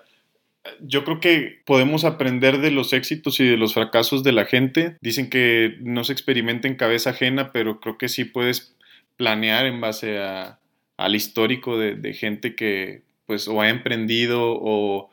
yo 0.82 1.04
creo 1.04 1.20
que 1.20 1.62
podemos 1.66 2.04
aprender 2.04 2.60
de 2.60 2.72
los 2.72 2.94
éxitos 2.94 3.40
y 3.40 3.48
de 3.48 3.58
los 3.58 3.74
fracasos 3.74 4.24
de 4.24 4.32
la 4.32 4.46
gente. 4.46 4.98
Dicen 5.02 5.30
que 5.30 5.78
no 5.82 6.04
se 6.04 6.14
experimenta 6.14 6.68
en 6.68 6.76
cabeza 6.76 7.12
ajena, 7.12 7.52
pero 7.52 7.80
creo 7.80 7.98
que 7.98 8.10
sí 8.10 8.26
puedes 8.26 8.76
planear 9.16 9.66
en 9.66 9.80
base 9.82 10.20
a, 10.20 10.60
al 10.98 11.16
histórico 11.16 11.78
de, 11.78 11.96
de, 11.96 12.14
gente 12.14 12.56
que 12.56 13.04
pues 13.26 13.48
o 13.48 13.62
ha 13.62 13.70
emprendido 13.70 14.58
o, 14.60 15.10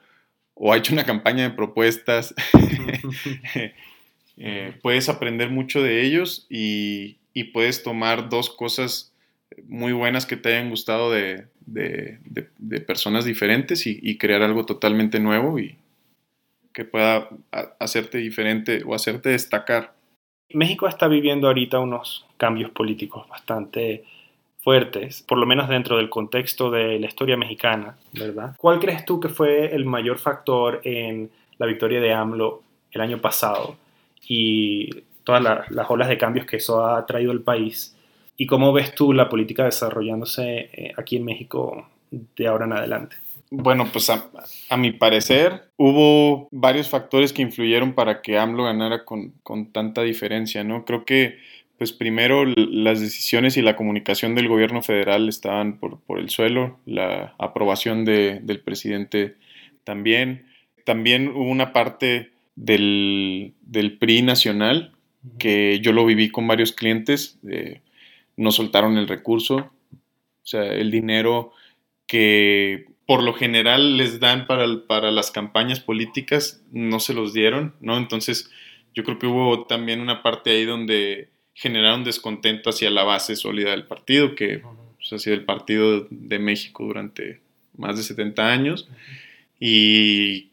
o 0.54 0.72
ha 0.72 0.76
hecho 0.76 0.92
una 0.92 1.04
campaña 1.04 1.44
de 1.44 1.50
propuestas. 1.50 2.34
Eh, 4.36 4.74
puedes 4.82 5.08
aprender 5.08 5.48
mucho 5.50 5.80
de 5.80 6.04
ellos 6.04 6.48
y, 6.50 7.18
puedes 7.52 7.84
tomar 7.84 8.28
dos 8.28 8.50
cosas 8.50 9.14
muy 9.68 9.92
buenas 9.92 10.26
que 10.26 10.36
te 10.36 10.48
hayan 10.48 10.70
gustado 10.70 11.12
de, 11.12 11.46
personas 12.84 13.24
diferentes 13.24 13.86
y, 13.86 14.18
crear 14.18 14.42
algo 14.42 14.66
totalmente 14.66 15.20
nuevo 15.20 15.60
y 15.60 15.76
que 16.72 16.84
pueda 16.84 17.28
hacerte 17.78 18.18
diferente 18.18 18.82
o 18.84 18.96
hacerte 18.96 19.28
destacar. 19.28 19.94
México 20.52 20.88
está 20.88 21.06
viviendo 21.06 21.46
ahorita 21.46 21.78
unos 21.78 22.26
cambios 22.36 22.72
políticos 22.72 23.28
bastante 23.28 24.02
fuertes, 24.64 25.22
por 25.22 25.38
lo 25.38 25.46
menos 25.46 25.68
dentro 25.68 25.98
del 25.98 26.10
contexto 26.10 26.70
de 26.70 26.98
la 26.98 27.06
historia 27.06 27.36
mexicana, 27.36 27.96
¿verdad? 28.12 28.56
¿Cuál 28.56 28.80
crees 28.80 29.04
tú 29.04 29.20
que 29.20 29.28
fue 29.28 29.74
el 29.74 29.84
mayor 29.84 30.18
factor 30.18 30.80
en 30.82 31.30
la 31.58 31.66
victoria 31.66 32.00
de 32.00 32.12
AMLO 32.12 32.62
el 32.90 33.00
año 33.00 33.18
pasado? 33.18 33.76
y 34.28 34.90
todas 35.24 35.42
las 35.42 35.90
olas 35.90 36.08
de 36.08 36.18
cambios 36.18 36.46
que 36.46 36.56
eso 36.56 36.84
ha 36.84 37.04
traído 37.06 37.32
al 37.32 37.40
país. 37.40 37.96
¿Y 38.36 38.46
cómo 38.46 38.72
ves 38.72 38.94
tú 38.94 39.12
la 39.12 39.28
política 39.28 39.64
desarrollándose 39.64 40.70
eh, 40.72 40.92
aquí 40.96 41.16
en 41.16 41.24
México 41.24 41.88
de 42.10 42.46
ahora 42.46 42.66
en 42.66 42.72
adelante? 42.72 43.16
Bueno, 43.50 43.86
pues 43.92 44.10
a, 44.10 44.76
mi 44.76 44.90
parecer 44.90 45.68
hubo 45.76 46.48
varios 46.50 46.88
factores 46.88 47.32
que 47.32 47.42
influyeron 47.42 47.92
para 47.92 48.20
que 48.20 48.36
AMLO 48.36 48.64
ganara 48.64 49.04
con, 49.04 49.32
con 49.44 49.70
tanta 49.70 50.02
diferencia, 50.02 50.64
¿no? 50.64 50.84
Creo 50.84 51.04
que, 51.04 51.38
pues 51.78 51.92
primero, 51.92 52.44
las 52.46 53.00
decisiones 53.00 53.56
y 53.56 53.62
la 53.62 53.76
comunicación 53.76 54.34
del 54.34 54.48
gobierno 54.48 54.82
federal 54.82 55.28
estaban 55.28 55.78
por, 55.78 56.00
por 56.00 56.18
el 56.18 56.30
suelo, 56.30 56.78
la 56.86 57.34
aprobación 57.38 58.04
de, 58.04 58.40
del 58.42 58.60
presidente 58.60 59.36
también. 59.82 60.46
También 60.84 61.28
hubo 61.28 61.50
una 61.50 61.72
parte 61.72 62.32
del, 62.54 63.54
PRI 63.98 64.22
nacional, 64.22 64.92
que 65.38 65.80
yo 65.80 65.92
lo 65.92 66.06
viví 66.06 66.30
con 66.30 66.46
varios 66.46 66.72
clientes, 66.72 67.38
eh, 67.48 67.80
nos 68.36 68.56
soltaron 68.56 68.96
el 68.96 69.08
recurso, 69.08 69.56
o 69.56 70.46
sea, 70.46 70.64
el 70.64 70.90
dinero 70.90 71.52
que 72.06 72.86
por 73.06 73.22
lo 73.22 73.34
general 73.34 73.96
les 73.96 74.20
dan 74.20 74.46
para, 74.46 74.66
para 74.86 75.10
las 75.10 75.30
campañas 75.30 75.80
políticas, 75.80 76.62
no 76.70 77.00
se 77.00 77.14
los 77.14 77.32
dieron, 77.32 77.74
¿no? 77.80 77.96
Entonces, 77.96 78.50
yo 78.94 79.02
creo 79.04 79.18
que 79.18 79.26
hubo 79.26 79.66
también 79.66 80.00
una 80.00 80.22
parte 80.22 80.50
ahí 80.50 80.64
donde 80.64 81.33
generaron 81.54 82.04
descontento 82.04 82.70
hacia 82.70 82.90
la 82.90 83.04
base 83.04 83.36
sólida 83.36 83.70
del 83.70 83.84
partido, 83.84 84.34
que 84.34 84.62
pues, 84.96 85.12
ha 85.12 85.18
sido 85.18 85.34
el 85.34 85.44
Partido 85.44 86.06
de 86.10 86.38
México 86.38 86.84
durante 86.84 87.40
más 87.76 87.96
de 87.96 88.02
70 88.02 88.52
años, 88.52 88.88
y 89.58 90.50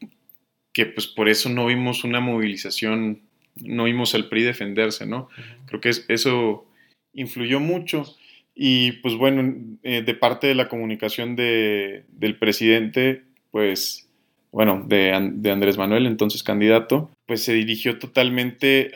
que 0.72 0.86
pues 0.86 1.06
por 1.06 1.28
eso 1.28 1.48
no 1.48 1.66
vimos 1.66 2.04
una 2.04 2.20
movilización, 2.20 3.20
no 3.56 3.84
vimos 3.84 4.14
al 4.14 4.28
PRI 4.28 4.42
defenderse, 4.42 5.04
¿no? 5.06 5.28
Creo 5.66 5.80
que 5.80 5.90
eso 6.08 6.66
influyó 7.12 7.60
mucho 7.60 8.16
y 8.54 8.92
pues 8.92 9.14
bueno, 9.16 9.54
eh, 9.82 10.02
de 10.02 10.14
parte 10.14 10.46
de 10.46 10.54
la 10.54 10.68
comunicación 10.68 11.36
de, 11.36 12.04
del 12.08 12.36
presidente, 12.36 13.22
pues 13.50 14.08
bueno, 14.50 14.84
de, 14.86 15.12
Andrés 15.12 15.78
Manuel, 15.78 16.06
entonces 16.06 16.42
candidato, 16.42 17.10
pues 17.26 17.42
se 17.42 17.54
dirigió 17.54 17.98
totalmente 17.98 18.92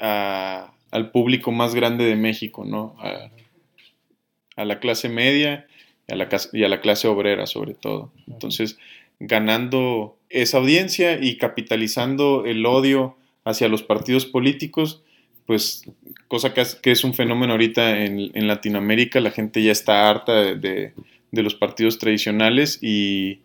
al 0.96 1.10
público 1.10 1.52
más 1.52 1.74
grande 1.74 2.06
de 2.06 2.16
México, 2.16 2.64
¿no? 2.64 2.96
A, 2.98 4.64
la 4.64 4.80
clase 4.80 5.10
media 5.10 5.66
y 6.08 6.14
a 6.14 6.16
la, 6.16 6.28
y 6.54 6.78
clase 6.80 7.06
obrera 7.06 7.46
sobre 7.46 7.74
todo. 7.74 8.10
Entonces, 8.26 8.78
ganando 9.20 10.16
esa 10.30 10.56
audiencia 10.56 11.22
y 11.22 11.36
capitalizando 11.36 12.46
el 12.46 12.64
odio 12.64 13.18
hacia 13.44 13.68
los 13.68 13.82
partidos 13.82 14.24
políticos, 14.24 15.02
pues 15.44 15.84
cosa 16.28 16.54
que 16.54 16.90
es, 16.90 17.04
un 17.04 17.12
fenómeno 17.12 17.52
ahorita 17.52 18.02
en, 18.02 18.48
Latinoamérica, 18.48 19.20
la 19.20 19.30
gente 19.30 19.62
ya 19.62 19.72
está 19.72 20.08
harta 20.08 20.54
de, 20.54 20.94
los 21.30 21.54
partidos 21.54 21.98
tradicionales 21.98 22.78
y, 22.80 23.42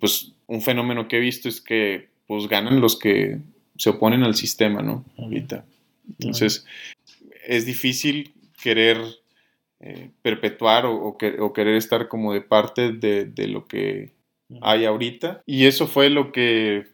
pues 0.00 0.32
un 0.46 0.62
fenómeno 0.62 1.08
que 1.08 1.18
he 1.18 1.20
visto 1.20 1.50
es 1.50 1.60
que 1.60 2.08
pues 2.26 2.48
ganan 2.48 2.80
los 2.80 2.98
que 2.98 3.40
se 3.76 3.90
oponen 3.90 4.22
al 4.22 4.34
sistema, 4.34 4.80
¿no? 4.80 5.04
Ahorita. 5.18 5.66
Entonces, 6.08 6.66
es 7.46 7.66
difícil 7.66 8.32
querer 8.62 8.98
eh, 9.80 10.10
perpetuar 10.22 10.86
o, 10.86 11.16
querer 11.18 11.76
estar 11.76 12.08
como 12.08 12.32
de 12.32 12.40
parte 12.40 12.92
de 12.92 13.48
lo 13.48 13.66
que 13.66 14.12
hay 14.62 14.84
ahorita. 14.84 15.42
Y 15.46 15.66
eso 15.66 15.86
fue 15.86 16.10
lo 16.10 16.32
que, 16.32 16.86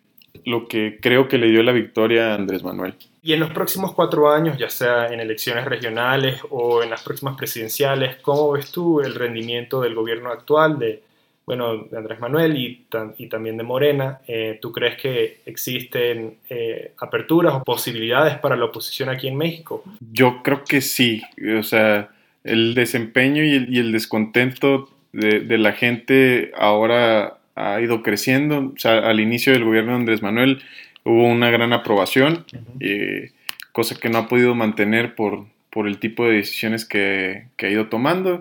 lo 0.44 0.68
que 0.68 0.98
creo 1.00 1.28
que 1.28 1.38
le 1.38 1.50
dio 1.50 1.62
la 1.62 1.72
victoria 1.72 2.32
a 2.32 2.34
Andrés 2.34 2.62
Manuel. 2.62 2.94
Y 3.22 3.32
en 3.34 3.40
los 3.40 3.50
próximos 3.50 3.92
cuatro 3.92 4.30
años, 4.30 4.56
ya 4.58 4.70
sea 4.70 5.08
en 5.08 5.20
elecciones 5.20 5.66
regionales 5.66 6.40
o 6.48 6.82
en 6.82 6.90
las 6.90 7.02
próximas 7.02 7.36
presidenciales, 7.36 8.16
¿cómo 8.22 8.52
ves 8.52 8.70
tú 8.70 9.00
el 9.00 9.14
rendimiento 9.14 9.80
del 9.80 9.94
gobierno 9.94 10.30
actual 10.30 10.78
de, 10.78 11.02
bueno, 11.50 11.78
de 11.90 11.98
Andrés 11.98 12.20
Manuel 12.20 12.56
y, 12.56 12.86
y 13.18 13.26
también 13.26 13.56
de 13.56 13.64
Morena? 13.64 14.20
Eh, 14.28 14.60
¿Tú 14.62 14.70
crees 14.70 14.96
que 15.02 15.38
existen 15.44 16.36
eh, 16.48 16.92
aperturas 16.98 17.54
o 17.54 17.64
posibilidades 17.64 18.38
para 18.38 18.54
la 18.54 18.66
oposición 18.66 19.08
aquí 19.08 19.26
en 19.26 19.36
México? 19.36 19.82
Yo 20.12 20.44
creo 20.44 20.62
que 20.62 20.80
sí. 20.80 21.22
O 21.58 21.64
sea, 21.64 22.10
el 22.44 22.74
desempeño 22.74 23.42
y 23.42 23.56
el, 23.56 23.74
y 23.74 23.80
el 23.80 23.90
descontento 23.90 24.90
de, 25.12 25.58
la 25.58 25.72
gente 25.72 26.52
ahora 26.56 27.38
ha 27.56 27.80
ido 27.80 28.04
creciendo. 28.04 28.72
O 28.72 28.78
sea, 28.78 28.98
al 28.98 29.18
inicio 29.18 29.52
del 29.52 29.64
gobierno 29.64 29.90
de 29.90 29.96
Andrés 29.96 30.22
Manuel 30.22 30.62
hubo 31.02 31.24
una 31.26 31.50
gran 31.50 31.72
aprobación, 31.72 32.44
eh, 32.78 33.32
cosa 33.72 33.96
que 33.96 34.08
no 34.08 34.18
ha 34.18 34.28
podido 34.28 34.54
mantener 34.54 35.16
por, 35.16 35.46
por 35.70 35.88
el 35.88 35.98
tipo 35.98 36.26
de 36.26 36.34
decisiones 36.34 36.84
que, 36.84 37.46
ha 37.58 37.66
ido 37.66 37.88
tomando 37.88 38.38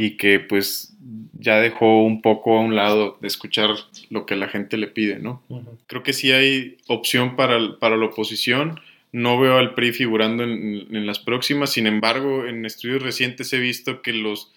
y 0.00 0.16
que 0.16 0.40
pues 0.40 0.94
ya 1.38 1.60
dejó 1.60 2.02
un 2.02 2.22
poco 2.22 2.56
a 2.56 2.60
un 2.60 2.74
lado 2.74 3.18
de 3.20 3.28
escuchar 3.28 3.70
lo 4.08 4.24
que 4.24 4.34
la 4.34 4.48
gente 4.48 4.78
le 4.78 4.86
pide, 4.86 5.18
¿no? 5.18 5.42
Creo 5.86 6.02
que 6.02 6.14
sí 6.14 6.32
hay 6.32 6.78
opción 6.86 7.36
para, 7.36 7.78
para 7.78 7.96
la 7.96 8.06
oposición. 8.06 8.80
No 9.12 9.38
veo 9.38 9.58
al 9.58 9.74
PRI 9.74 9.92
figurando 9.92 10.42
en, 10.44 11.06
las 11.06 11.18
próximas, 11.18 11.70
sin 11.70 11.86
embargo, 11.86 12.46
en 12.46 12.64
estudios 12.64 13.02
recientes 13.02 13.52
he 13.52 13.58
visto 13.58 14.02
que 14.02 14.12
los 14.12 14.52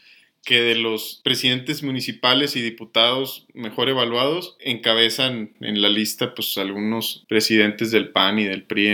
que 0.45 0.61
de 0.61 0.75
los 0.75 1.21
presidentes 1.23 1.83
municipales 1.83 2.57
y 2.57 2.61
diputados 2.61 3.47
mejor 3.53 3.87
evaluados 3.87 4.57
encabezan 4.59 5.51
en 5.61 5.81
la 5.81 5.87
lista 5.87 6.35
pues 6.35 6.57
algunos 6.57 7.23
presidentes 7.29 7.91
del 7.91 8.09
PAN 8.09 8.39
y 8.39 8.43
del 8.43 8.63
PRI 8.63 8.87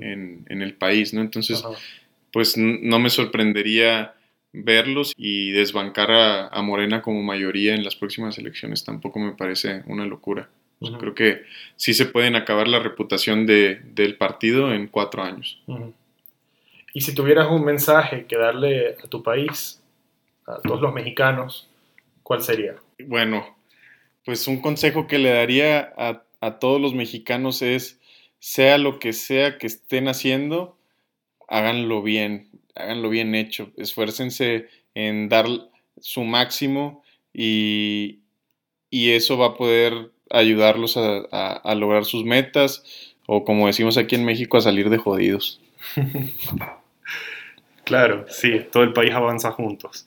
en, 0.00 0.44
el 0.48 0.72
país, 0.72 1.12
¿no? 1.12 1.20
Entonces, 1.20 1.62
pues 2.32 2.56
no 2.56 2.98
me 2.98 3.10
sorprendería 3.10 4.15
verlos 4.64 5.12
y 5.16 5.50
desbancar 5.50 6.10
a, 6.10 6.62
Morena 6.62 7.02
como 7.02 7.22
mayoría 7.22 7.74
en 7.74 7.84
las 7.84 7.96
próximas 7.96 8.38
elecciones 8.38 8.84
tampoco 8.84 9.18
me 9.18 9.32
parece 9.32 9.82
una 9.86 10.06
locura. 10.06 10.48
Creo 10.98 11.14
que 11.14 11.42
sí 11.76 11.94
se 11.94 12.06
pueden 12.06 12.36
acabar 12.36 12.68
la 12.68 12.78
reputación 12.78 13.46
de, 13.46 13.80
del 13.94 14.16
partido 14.16 14.72
en 14.74 14.88
cuatro 14.88 15.22
años. 15.22 15.62
Y 16.92 17.00
si 17.00 17.14
tuvieras 17.14 17.48
un 17.50 17.64
mensaje 17.64 18.26
que 18.26 18.36
darle 18.36 18.96
a 19.02 19.08
tu 19.08 19.22
país, 19.22 19.82
a 20.46 20.60
todos 20.60 20.80
los 20.80 20.92
mexicanos, 20.92 21.68
¿cuál 22.22 22.42
sería? 22.42 22.76
Bueno, 23.06 23.56
pues 24.24 24.46
un 24.48 24.60
consejo 24.60 25.06
que 25.06 25.18
le 25.18 25.30
daría 25.30 25.92
a, 25.96 26.24
a 26.40 26.58
todos 26.58 26.80
los 26.80 26.94
mexicanos 26.94 27.62
es, 27.62 28.00
sea 28.38 28.76
lo 28.76 28.98
que 28.98 29.12
sea 29.12 29.58
que 29.58 29.66
estén 29.66 30.08
haciendo, 30.08 30.76
háganlo 31.48 32.02
bien, 32.02 32.50
háganlo 32.76 33.08
bien 33.08 33.34
hecho, 33.34 33.72
esfuércense 33.76 34.68
en 34.94 35.28
dar 35.28 35.46
su 35.98 36.24
máximo 36.24 37.02
y, 37.32 38.20
y 38.90 39.12
eso 39.12 39.38
va 39.38 39.46
a 39.48 39.54
poder 39.54 40.10
ayudarlos 40.30 40.96
a, 40.96 41.74
lograr 41.74 42.04
sus 42.04 42.24
metas 42.24 43.14
o 43.26 43.44
como 43.44 43.66
decimos 43.66 43.98
aquí 43.98 44.14
en 44.14 44.24
México, 44.24 44.56
a 44.56 44.60
salir 44.60 44.88
de 44.90 44.98
jodidos. 44.98 45.60
claro, 47.84 48.26
sí, 48.28 48.66
todo 48.70 48.84
el 48.84 48.92
país 48.92 49.12
avanza 49.12 49.50
juntos. 49.50 50.06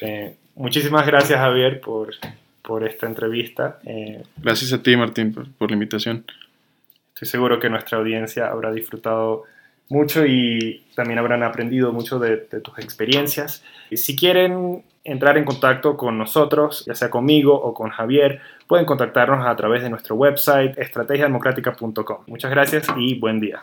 Eh, 0.00 0.34
muchísimas 0.54 1.06
gracias 1.06 1.38
Javier 1.38 1.80
por, 1.80 2.14
por 2.62 2.86
esta 2.86 3.06
entrevista. 3.06 3.78
Eh, 3.84 4.22
gracias 4.36 4.72
a 4.72 4.82
ti 4.82 4.96
Martín 4.96 5.32
por 5.32 5.70
la 5.70 5.74
invitación. 5.74 6.24
Estoy 7.14 7.28
seguro 7.28 7.58
que 7.58 7.70
nuestra 7.70 7.98
audiencia 7.98 8.48
habrá 8.48 8.72
disfrutado 8.72 9.44
mucho 9.88 10.26
y 10.26 10.84
también 10.94 11.18
habrán 11.18 11.42
aprendido 11.42 11.92
mucho 11.92 12.18
de, 12.18 12.36
tus 12.36 12.78
experiencias. 12.78 13.62
Si 13.92 14.16
quieren 14.16 14.84
entrar 15.04 15.38
en 15.38 15.44
contacto 15.44 15.96
con 15.96 16.18
nosotros, 16.18 16.84
ya 16.86 16.94
sea 16.94 17.10
conmigo 17.10 17.54
o 17.54 17.72
con 17.72 17.90
Javier, 17.90 18.40
pueden 18.66 18.84
contactarnos 18.84 19.46
a 19.46 19.56
través 19.56 19.82
de 19.82 19.90
nuestro 19.90 20.16
website 20.16 20.76
estrategiademocrática.com. 20.78 22.18
Muchas 22.26 22.50
gracias 22.50 22.86
y 22.96 23.18
buen 23.18 23.40
día. 23.40 23.62